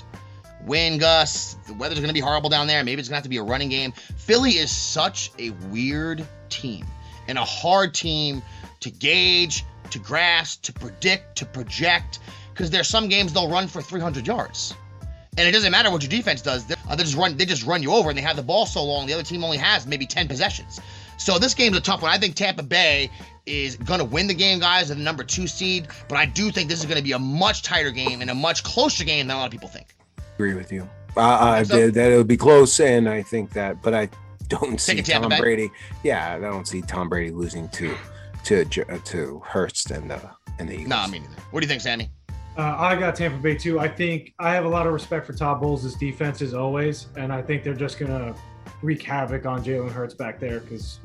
[0.64, 1.56] wind gusts.
[1.66, 2.82] The weather's going to be horrible down there.
[2.84, 3.92] Maybe it's going to have to be a running game.
[4.16, 6.86] Philly is such a weird team
[7.28, 8.42] and a hard team
[8.80, 12.18] to gauge, to grasp, to predict, to project,
[12.52, 14.74] because there's some games they'll run for 300 yards.
[15.38, 16.66] And it doesn't matter what your defense does.
[16.66, 17.36] They, uh, they just run.
[17.36, 19.06] They just run you over, and they have the ball so long.
[19.06, 20.80] The other team only has maybe 10 possessions.
[21.16, 22.10] So this game's a tough one.
[22.10, 23.10] I think Tampa Bay
[23.46, 25.88] is going to win the game, guys, at the number two seed.
[26.08, 28.34] But I do think this is going to be a much tighter game and a
[28.34, 29.94] much closer game than a lot of people think.
[30.40, 30.88] Agree with you.
[31.18, 34.08] Uh, uh, So- that that it'll be close, and I think that, but I
[34.48, 35.38] don't see Tom Bay?
[35.38, 35.70] Brady.
[36.02, 37.94] Yeah, I don't see Tom Brady losing to
[38.44, 40.18] to uh, to Hurts and the
[40.58, 40.88] and the Eagles.
[40.88, 41.34] Nah, me neither.
[41.50, 42.10] What do you think, Sammy?
[42.56, 43.78] Uh, I got Tampa Bay too.
[43.78, 47.34] I think I have a lot of respect for Todd Bowles' defense as always, and
[47.34, 48.34] I think they're just gonna
[48.80, 51.00] wreak havoc on Jalen Hurts back there because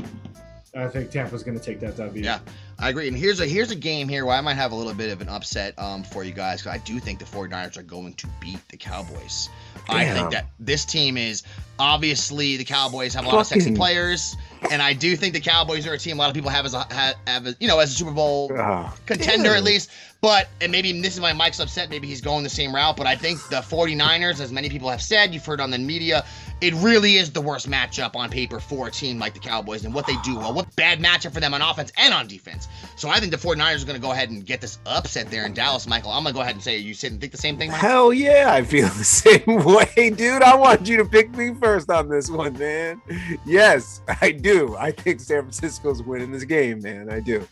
[0.77, 2.23] I think Tampa's gonna take that W.
[2.23, 2.39] Yeah.
[2.77, 3.07] I agree.
[3.07, 5.21] And here's a here's a game here where I might have a little bit of
[5.21, 8.27] an upset um, for you guys because I do think the 49ers are going to
[8.39, 9.49] beat the Cowboys.
[9.87, 11.43] I think that this team is
[11.79, 14.35] obviously the Cowboys have a lot of sexy players,
[14.71, 16.73] and I do think the Cowboys are a team a lot of people have as
[16.73, 19.57] a have, have as, you know as a Super Bowl Oh, contender damn.
[19.57, 19.91] at least.
[20.21, 21.91] But and maybe this is why Mike's upset.
[21.91, 22.97] Maybe he's going the same route.
[22.97, 26.25] But I think the 49ers, as many people have said, you've heard on the media,
[26.61, 29.93] it really is the worst matchup on paper for a team like the Cowboys and
[29.93, 30.51] what they do well.
[30.51, 32.67] What bad matchup for them on offense and on defense.
[32.95, 35.45] So I think the 49ers are going to go ahead and get this upset there
[35.45, 36.09] in Dallas, Michael.
[36.11, 37.81] I'm going to go ahead and say, you sit and think the same thing, Mike?
[37.81, 40.41] Hell yeah, I feel the same way, dude.
[40.41, 43.01] I want you to pick me first on this one, man.
[43.45, 44.75] Yes, I do.
[44.77, 47.09] I think San Francisco's winning this game, man.
[47.09, 47.47] I do.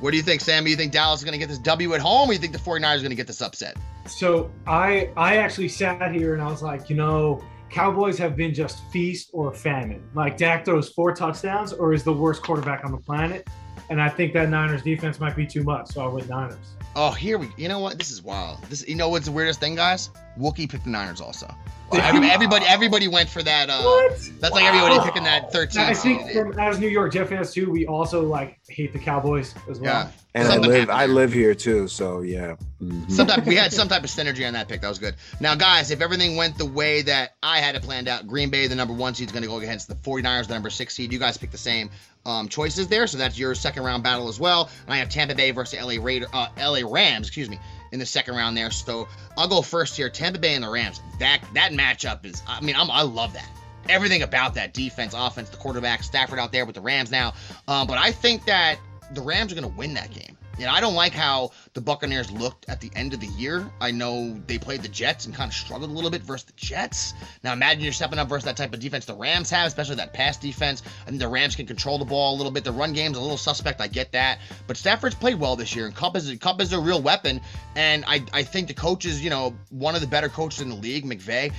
[0.00, 0.64] What do you think, Sam?
[0.64, 2.52] Do you think Dallas is going to get this W at home or you think
[2.52, 3.76] the 49ers are going to get this upset?
[4.06, 8.52] So I I actually sat here and I was like, you know, Cowboys have been
[8.52, 10.02] just feast or famine.
[10.14, 13.48] Like Dak throws four touchdowns or is the worst quarterback on the planet.
[13.90, 15.88] And I think that Niners defense might be too much.
[15.88, 16.76] So I went Niners.
[16.96, 17.50] Oh, here we.
[17.56, 17.98] You know what?
[17.98, 18.62] This is wild.
[18.64, 18.86] This.
[18.86, 20.10] You know what's the weirdest thing, guys?
[20.38, 21.52] Wookie picked the Niners also.
[21.92, 23.70] Every- everybody, everybody went for that.
[23.70, 24.18] Uh, What?
[24.40, 25.80] That's like everybody picking that 13.
[25.82, 29.54] I think from, as New York Jet fans too, we also like hate the Cowboys
[29.70, 29.92] as well.
[30.04, 30.10] Yeah.
[30.36, 32.56] And I live, happened I live here too, so yeah.
[32.82, 33.08] Mhm.
[33.10, 34.80] some type we had some type of synergy on that pick.
[34.80, 35.14] That was good.
[35.40, 38.66] Now, guys, if everything went the way that I had it planned out, Green Bay,
[38.66, 41.12] the number one seed, is going to go against the 49ers, the number six seed.
[41.12, 41.88] You guys pick the same
[42.26, 44.70] um, choices there, so that's your second round battle as well.
[44.86, 47.60] And I have Tampa Bay versus LA Raider, uh, LA Rams, excuse me,
[47.94, 48.70] in the second round there.
[48.72, 50.10] So I'll go first here.
[50.10, 51.00] Tampa Bay and the Rams.
[51.20, 52.42] That that matchup is.
[52.46, 53.48] I mean, I'm, I love that.
[53.88, 57.34] Everything about that defense, offense, the quarterback, Stafford out there with the Rams now.
[57.68, 58.78] Um, but I think that
[59.12, 60.36] the Rams are going to win that game.
[60.58, 63.68] You know, I don't like how the Buccaneers looked at the end of the year.
[63.80, 66.52] I know they played the Jets and kind of struggled a little bit versus the
[66.54, 67.14] Jets.
[67.42, 70.12] Now imagine you're stepping up versus that type of defense the Rams have, especially that
[70.12, 70.82] pass defense.
[71.02, 72.62] I think the Rams can control the ball a little bit.
[72.62, 73.80] The run game's a little suspect.
[73.80, 76.80] I get that, but Stafford's played well this year, and Kupp is Kupp is a
[76.80, 77.40] real weapon.
[77.74, 80.68] And I I think the coach is you know one of the better coaches in
[80.68, 81.52] the league, McVay.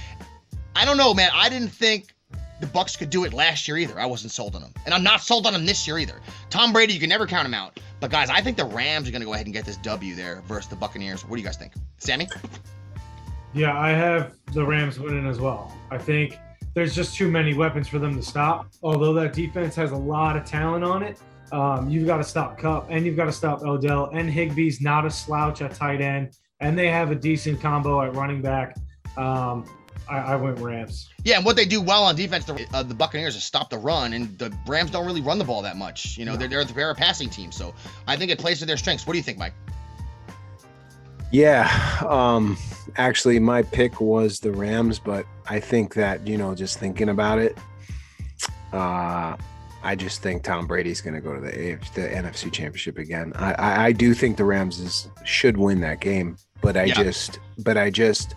[0.75, 1.29] I don't know, man.
[1.33, 2.14] I didn't think
[2.59, 3.99] the Bucks could do it last year either.
[3.99, 6.21] I wasn't sold on them, and I'm not sold on them this year either.
[6.49, 7.79] Tom Brady, you can never count him out.
[7.99, 10.15] But guys, I think the Rams are going to go ahead and get this W
[10.15, 11.23] there versus the Buccaneers.
[11.23, 12.27] What do you guys think, Sammy?
[13.53, 15.75] Yeah, I have the Rams winning as well.
[15.89, 16.37] I think
[16.73, 18.67] there's just too many weapons for them to stop.
[18.83, 21.17] Although that defense has a lot of talent on it,
[21.51, 24.09] um, you've got to stop Kupp and you've got to stop Odell.
[24.13, 28.13] And Higbee's not a slouch at tight end, and they have a decent combo at
[28.13, 28.75] running back.
[29.15, 29.65] Um,
[30.09, 31.09] I, I went Rams.
[31.23, 33.77] Yeah, and what they do well on defense, the, uh, the Buccaneers is stop the
[33.77, 36.17] run, and the Rams don't really run the ball that much.
[36.17, 37.73] You know, they're, they're they're a passing team, so
[38.07, 39.07] I think it plays to their strengths.
[39.07, 39.53] What do you think, Mike?
[41.31, 41.69] Yeah,
[42.07, 42.57] um,
[42.97, 47.39] actually, my pick was the Rams, but I think that you know, just thinking about
[47.39, 47.57] it,
[48.71, 49.35] uh,
[49.83, 53.33] I just think Tom Brady's going to go to the AFC, the NFC Championship again.
[53.35, 56.95] I, I, I do think the Rams is, should win that game, but I Yeah.
[56.95, 58.33] just, but I just,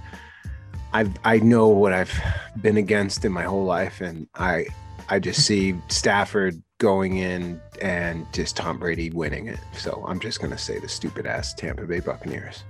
[0.93, 2.13] I I know what I've
[2.61, 4.67] been against in my whole life, and I
[5.09, 9.59] I just see Stafford going in and just Tom Brady winning it.
[9.77, 12.63] So I'm just going to say the stupid ass Tampa Bay Buccaneers.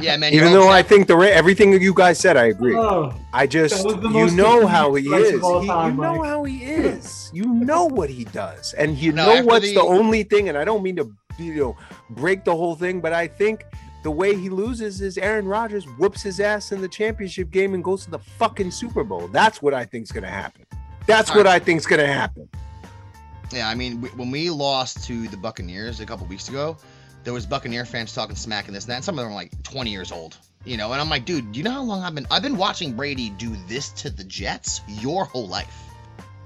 [0.00, 0.32] Yeah, man.
[0.32, 2.74] Even though I think the ra- everything that you guys said, I agree.
[2.74, 5.34] Oh, I just That was the you know how he is.
[5.34, 7.30] of all He- time, you know how he is.
[7.34, 9.74] You know what he does, and you No, know what's the...
[9.74, 10.48] the- only thing.
[10.48, 11.76] And I don't mean to you know
[12.10, 13.64] break the whole thing, but I think
[14.06, 17.82] the way he loses is Aaron Rodgers whoops his ass in the championship game and
[17.82, 19.26] goes to the fucking Super Bowl.
[19.26, 20.64] That's what I think's gonna happen.
[21.06, 21.60] That's All what right.
[21.60, 22.48] I think's gonna happen.
[23.52, 26.76] Yeah, I mean, when we lost to the Buccaneers a couple weeks ago,
[27.24, 28.96] there was Buccaneer fans talking smack and this and that.
[28.98, 30.92] And some of them were like 20 years old, you know.
[30.92, 32.28] And I'm like, dude, you know how long I've been?
[32.30, 35.82] I've been watching Brady do this to the Jets your whole life.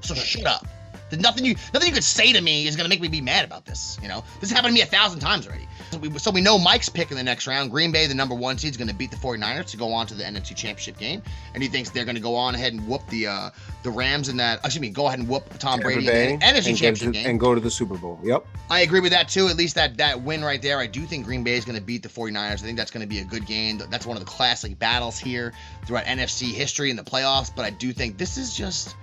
[0.01, 0.67] So shut up.
[1.11, 3.45] There's nothing you nothing you could say to me is gonna make me be mad
[3.45, 3.99] about this.
[4.03, 5.67] You know, this happened to me a thousand times already.
[5.91, 7.71] So we, so we know Mike's pick in the next round.
[7.71, 10.15] Green Bay, the number one seed, is gonna beat the 49ers to go on to
[10.15, 11.23] the NFC Championship game,
[11.55, 13.51] and he thinks they're gonna go on ahead and whoop the uh,
[13.83, 14.59] the Rams in that.
[14.65, 17.27] Excuse me, go ahead and whoop Tom Brady Bay in the NFC Championship to- game.
[17.27, 18.19] and go to the Super Bowl.
[18.23, 18.47] Yep.
[18.71, 19.49] I agree with that too.
[19.49, 20.79] At least that that win right there.
[20.79, 22.37] I do think Green Bay is going to beat the 49ers.
[22.37, 23.81] I think that's going to be a good game.
[23.91, 25.53] That's one of the classic battles here
[25.87, 27.51] throughout NFC history in the playoffs.
[27.55, 28.95] But I do think this is just.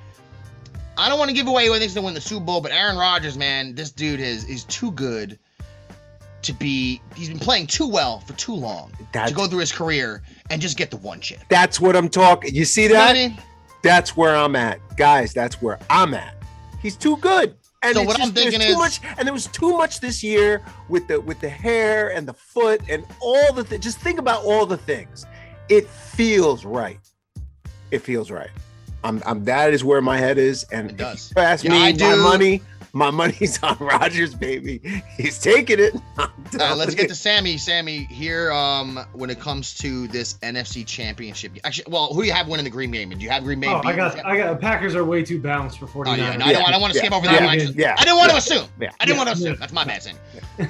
[0.97, 2.61] I don't want to give away who I think's going to win the Super Bowl,
[2.61, 5.37] but Aaron Rodgers, man, this dude is is too good
[6.43, 7.01] to be.
[7.15, 10.61] He's been playing too well for too long That's to go through his career and
[10.61, 11.39] just get the one chip.
[11.49, 12.53] that's what I'm talking.
[12.55, 13.09] You see You know that?
[13.11, 13.37] I mean?
[13.83, 15.33] That's where I'm at, guys.
[15.33, 16.35] That's where I'm at.
[16.81, 17.55] He's too good.
[17.83, 20.23] And So it's what I'm thinking too is- much, and there was too much this
[20.23, 24.17] year with the with the hair and the foot and all the th- just think
[24.19, 25.25] about all the things.
[25.69, 26.99] It feels right.
[27.91, 28.49] It feels right.
[29.03, 31.77] I'm, I'm that is where my head is, and It if you ask Yeah, me
[31.89, 32.61] I my money.
[32.93, 34.81] My money's on Rodgers, baby.
[35.17, 35.93] He's taking it.
[36.17, 36.97] I'm All right, telling let's you.
[36.97, 37.57] get to Sammy.
[37.57, 42.33] Sammy, here, um, when it comes to this NFC Championship, actually, well, who do you
[42.33, 43.05] have winning the Green Bay?
[43.05, 43.67] Do you have Green Bay?
[43.67, 44.59] Oh, I got, the- I got.
[44.61, 46.07] Packers are way too balanced for 49ers.
[46.07, 47.41] Oh yeah, no, I don't, I don't want to Yeah, skip over yeah, that.
[47.41, 47.81] yeah, one, actually.
[47.83, 48.31] yeah, I didn't want yeah.
[48.31, 48.69] to assume.
[48.79, 48.89] Yeah.
[48.99, 49.25] I didn't Yeah.
[49.25, 49.55] want to assume.
[49.59, 50.17] That's my bad saying.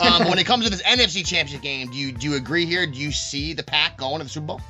[0.01, 2.85] Um, when it comes to this NFC Championship game, do you do you agree here?
[2.85, 4.61] Do you see the pack going to the Super Bowl?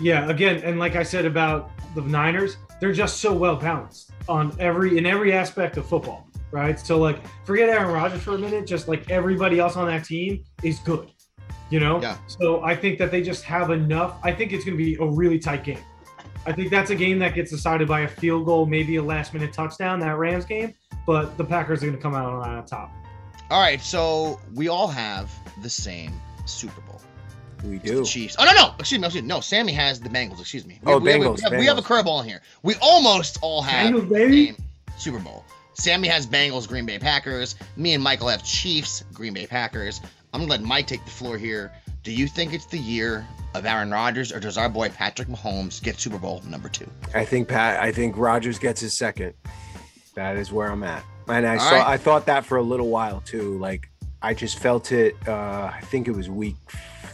[0.00, 4.54] Yeah, again, and like I said about the Niners, they're just so well balanced on
[4.60, 6.78] every in every aspect of football, right?
[6.78, 8.66] So like, forget Aaron Rodgers for a minute.
[8.66, 11.10] Just like everybody else on that team is good,
[11.70, 12.02] you know.
[12.02, 12.18] Yeah.
[12.26, 14.18] So I think that they just have enough.
[14.22, 15.78] I think it's going to be a really tight game.
[16.44, 19.32] I think that's a game that gets decided by a field goal, maybe a last
[19.32, 19.98] minute touchdown.
[20.00, 20.74] That Rams game,
[21.06, 22.92] but the Packers are going to come out on top.
[23.48, 25.32] All right, so we all have
[25.62, 26.12] the same
[26.44, 27.00] Super Bowl.
[27.64, 28.04] We It's the do.
[28.04, 28.36] Chiefs.
[28.38, 29.28] Oh no, no, excuse me, excuse me.
[29.28, 30.40] No, Sammy has the Bengals.
[30.40, 30.78] Excuse me.
[30.84, 32.40] We, Oh, we have, a- Bengals, we, have, we have a curveball in here.
[32.62, 34.56] We almost all have Bengals, baby.
[34.98, 35.44] Super Bowl.
[35.74, 37.56] Sammy has Bengals, Green Bay Packers.
[37.76, 40.00] Me and Michael have Chiefs, Green Bay Packers.
[40.32, 41.72] I'm gonna let Mike take the floor here.
[42.04, 45.82] Do you think it's the year of Aaron Rodgers, or does our boy Patrick Mahomes
[45.82, 46.88] get Super Bowl number two?
[47.14, 47.80] I think Pat.
[47.82, 49.32] I think Rodgers gets his second.
[50.14, 51.70] That is where I'm at, and I All saw.
[51.76, 51.86] right.
[51.86, 53.58] I thought that for a little while too.
[53.58, 53.88] Like
[54.22, 55.16] I just felt it.
[55.26, 56.56] Uh, I think it was week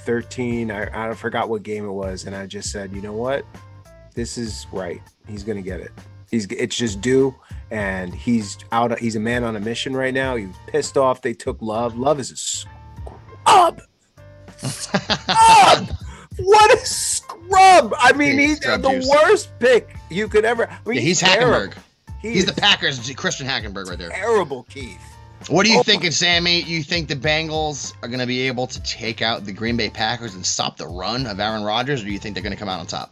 [0.05, 0.71] 13.
[0.71, 3.45] I, I forgot what game it was, and I just said, you know what,
[4.15, 5.01] this is right.
[5.29, 5.91] He's gonna get it.
[6.31, 6.47] He's.
[6.47, 7.35] It's just due,
[7.71, 8.97] and he's out.
[8.99, 10.37] He's a man on a mission right now.
[10.37, 11.23] He was pissed off.
[11.23, 11.97] They took love.
[11.97, 13.81] Love is a scrub.
[14.59, 15.89] Scrub.
[16.39, 17.95] what a scrub!
[17.99, 19.09] I mean, Hey, he's the juice.
[19.09, 20.67] worst pick you could ever.
[20.69, 21.73] I mean, Yeah, he's terrible.
[21.73, 21.79] Hackenberg.
[22.21, 24.11] He He's the Packers Christian Hackenberg right there.
[24.11, 25.01] terrible, Keith.
[25.49, 25.83] What are you Oh.
[25.83, 26.61] thinking, Sammy?
[26.63, 29.89] You think the Bengals are going to be able to take out the Green Bay
[29.89, 32.59] Packers and stop the run of Aaron Rodgers, or do you think they're going to
[32.59, 33.11] come out on top?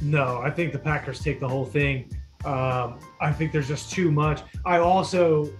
[0.00, 2.08] No, I think the Packers take the whole thing.
[2.44, 4.42] Um, I think there's just too much.
[4.64, 5.50] I also,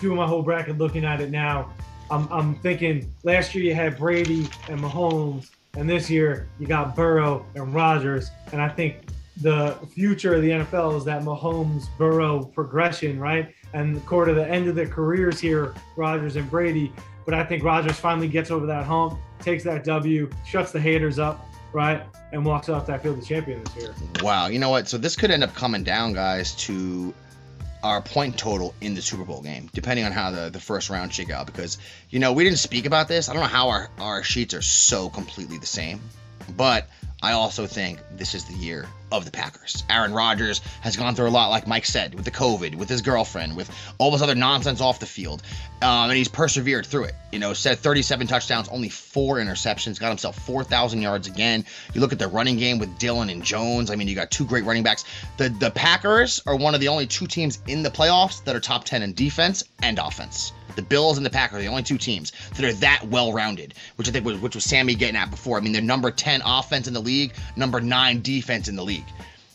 [0.00, 1.72] doing my whole bracket, looking at it now,
[2.10, 6.96] I'm, I'm thinking last year you had Brady and Mahomes, and this year you got
[6.96, 8.30] Burrow and Rodgers.
[8.52, 8.96] And I think
[9.42, 13.54] the future of the NFL is that Mahomes Burrow progression, right?
[13.74, 16.92] And toward the end of their careers here, Rodgers and Brady.
[17.24, 21.18] But I think Rodgers finally gets over that hump, takes that W, shuts the haters
[21.18, 22.02] up, right?
[22.32, 23.94] And walks off that field the champion this year.
[24.22, 24.46] Wow.
[24.46, 24.88] You know what?
[24.88, 27.12] So this could end up coming down, guys, to
[27.82, 31.12] our point total in the Super Bowl game, depending on how the, the first round
[31.12, 31.46] shake out.
[31.46, 31.78] Because,
[32.10, 33.28] you know, we didn't speak about this.
[33.28, 36.00] I don't know how our, our sheets are so completely the same.
[36.56, 36.88] But
[37.22, 39.84] I also think this is the year of the Packers.
[39.88, 43.02] Aaron Rodgers has gone through a lot, like Mike said, with the COVID, with his
[43.02, 45.42] girlfriend, with all this other nonsense off the field.
[45.80, 47.14] Um, and he's persevered through it.
[47.32, 51.64] You know, said 37 touchdowns, only four interceptions, got himself 4,000 yards again.
[51.94, 53.90] You look at the running game with Dillon and Jones.
[53.90, 55.04] I mean, you got two great running backs.
[55.36, 58.60] The the Packers are one of the only two teams in the playoffs that are
[58.60, 60.52] top 10 in defense and offense.
[60.76, 63.74] The Bills and the Packers are the only two teams that are that well rounded,
[63.96, 65.58] which I think was which was Sammy getting at before.
[65.58, 68.97] I mean, they're number 10 offense in the league, number nine defense in the league.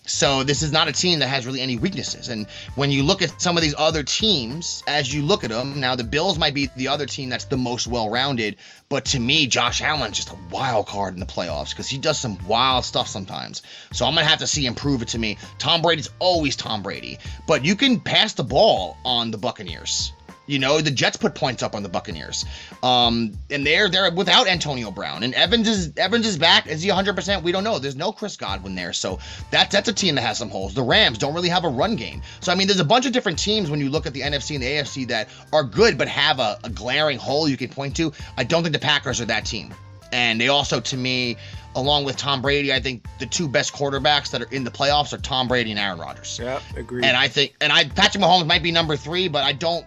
[0.06, 2.28] So this is not a team that has really any weaknesses.
[2.28, 5.80] And when you look at some of these other teams, as you look at them,
[5.80, 8.58] now the Bills might be the other team that's the most well-rounded,
[8.89, 12.20] but to me, Josh Allen's just a wild card in the playoffs because he does
[12.20, 13.62] some wild stuff sometimes.
[13.94, 15.38] So I'm gonna have to see him prove it to me.
[15.58, 17.18] Tom Brady's always Tom Brady,
[17.48, 20.12] but you can pass the ball on the Buccaneers.
[20.46, 22.46] You know, the Jets put points up on the Buccaneers.
[22.82, 25.24] Um, and they're they're without Antonio Brown.
[25.24, 26.68] And Evans is Evans is back.
[26.68, 27.44] Is he 100%?
[27.44, 27.80] We don't know.
[27.80, 28.94] There's no Chris Godwin there.
[28.94, 29.20] So
[29.52, 30.74] that that's a team that has some holes.
[30.74, 32.22] The Rams don't really have a run game.
[32.41, 34.56] So I mean, there's a bunch of different teams when you look at the NFC
[34.56, 37.96] and the AFC that are good but have a, a glaring hole you can point
[37.98, 38.12] to.
[38.38, 39.74] I don't think the Packers are that team.
[40.14, 41.38] And they also, to me,
[41.76, 45.12] along with Tom Brady, I think the two best quarterbacks that are in the playoffs
[45.12, 46.39] are Tom Brady and Aaron Rodgers.
[46.41, 47.04] Yeah, agreed.
[47.04, 49.86] And I think, and I Patrick Mahomes might be number three, but I don't.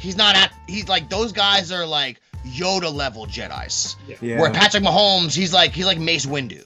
[0.00, 0.52] He's not at.
[0.66, 3.96] He's like those guys are like Yoda level Jedi's.
[4.20, 4.40] yeah.
[4.40, 6.64] Where Patrick Mahomes, he's like he's like Mace Windu.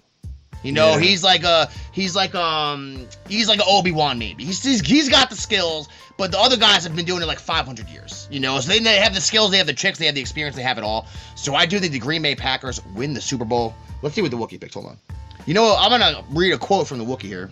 [0.62, 1.00] You know, Yeah.
[1.00, 4.44] he's like a he's like um he's like Obi Wan maybe.
[4.44, 7.38] He's, he's he's got the skills, but the other guys have been doing it like
[7.40, 8.26] 500 years.
[8.30, 10.20] You know, so they, they have the skills, they have the tricks, they have the
[10.22, 11.06] experience, they have it all.
[11.34, 13.74] So I do think the Green Bay Packers win the Super Bowl.
[14.00, 14.74] Let's see what the Wookiee picked.
[14.74, 14.96] Hold on.
[15.44, 15.76] You know.
[15.78, 17.50] I'm gonna read a quote from the Wookiee here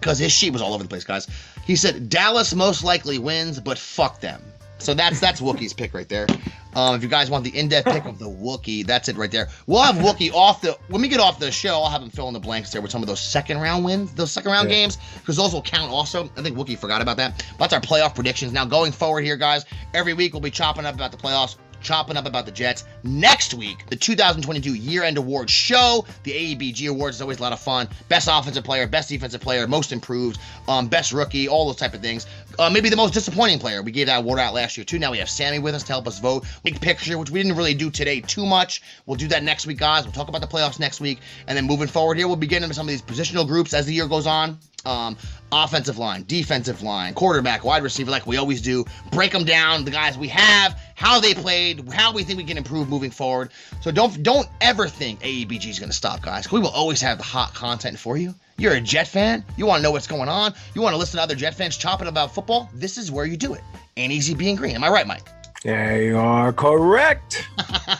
[0.00, 1.28] because his sheet was all over the place, guys.
[1.64, 4.42] He said Dallas most likely wins, but fuck them.
[4.78, 6.26] So that's that's Wookie's pick right there.
[6.74, 9.48] Um, if you guys want the in-depth pick of the Wookie, that's it right there.
[9.66, 11.80] We'll have Wookie off the when we get off the show.
[11.82, 14.12] I'll have him fill in the blanks there with some of those second round wins,
[14.12, 14.76] those second round Yeah.
[14.76, 16.30] games, because those will count also.
[16.36, 17.42] I think Wookie forgot about that.
[17.58, 18.52] But that's our playoff predictions.
[18.52, 19.64] Now going forward here, guys,
[19.94, 22.84] every week we'll be chopping up about the playoffs chopping up about the Jets.
[23.02, 26.04] Next week, the 2022 year-end awards show.
[26.22, 27.88] The AEBG awards is always a lot of fun.
[28.08, 32.02] Best offensive player, best defensive player, most improved, um, best rookie, all those type of
[32.02, 32.26] things.
[32.58, 33.82] Uh, maybe the most disappointing player.
[33.82, 34.98] We gave that award out last year too.
[34.98, 36.44] Now we have Sammy with us to help us vote.
[36.62, 38.82] Big picture, which we didn't really do today too much.
[39.06, 40.04] We'll do that next week, guys.
[40.04, 42.64] We'll talk about the playoffs next week, and then moving forward here, we'll be getting
[42.64, 44.58] into some of these positional groups as the year goes on.
[44.86, 45.16] Um,
[45.52, 48.84] offensive line, defensive line, quarterback, wide receiver, like we always do.
[49.10, 52.56] Break them down, the guys we have, how they played, how we think we can
[52.56, 53.50] improve moving forward.
[53.80, 56.50] So don't don't ever think AEBG is going to stop, guys.
[56.50, 58.34] We will always have the hot content for you.
[58.58, 59.44] You're a Jet fan.
[59.56, 60.54] You want to know what's going on.
[60.74, 62.70] You want to listen to other Jet fans chopping about football.
[62.74, 63.62] This is where you do it.
[63.96, 64.74] And easy being green.
[64.74, 65.28] Am I right, Mike?
[65.62, 67.46] They are correct.
[67.58, 67.96] All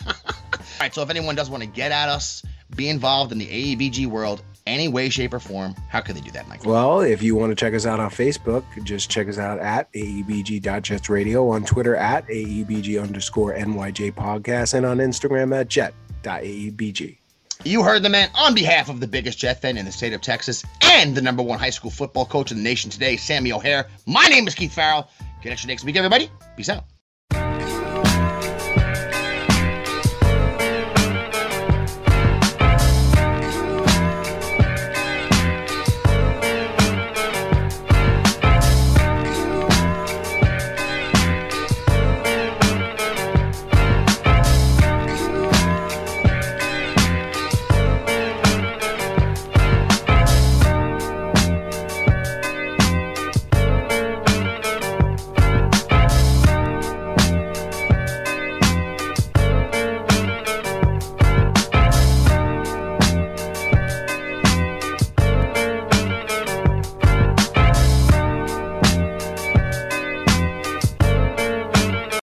[0.80, 0.94] right.
[0.94, 2.42] So if anyone does want to get at us,
[2.74, 6.30] be involved in the AEBG world, any way, shape, or form, how can they do
[6.32, 6.64] that, Mike?
[6.64, 9.92] Well, if you want to check us out on Facebook, just check us out at
[9.92, 17.18] aebg.jets radio, on Twitter at aebg underscore nyj podcast, and on Instagram at jet.aebg.
[17.64, 20.20] You heard the man on behalf of the biggest Jet fan in the state of
[20.20, 23.86] Texas and the number one high school football coach in the nation today, Sammy O'Hare.
[24.06, 25.08] My name is Keith Farrell.
[25.42, 26.28] You next week, everybody.
[26.56, 26.84] Peace out.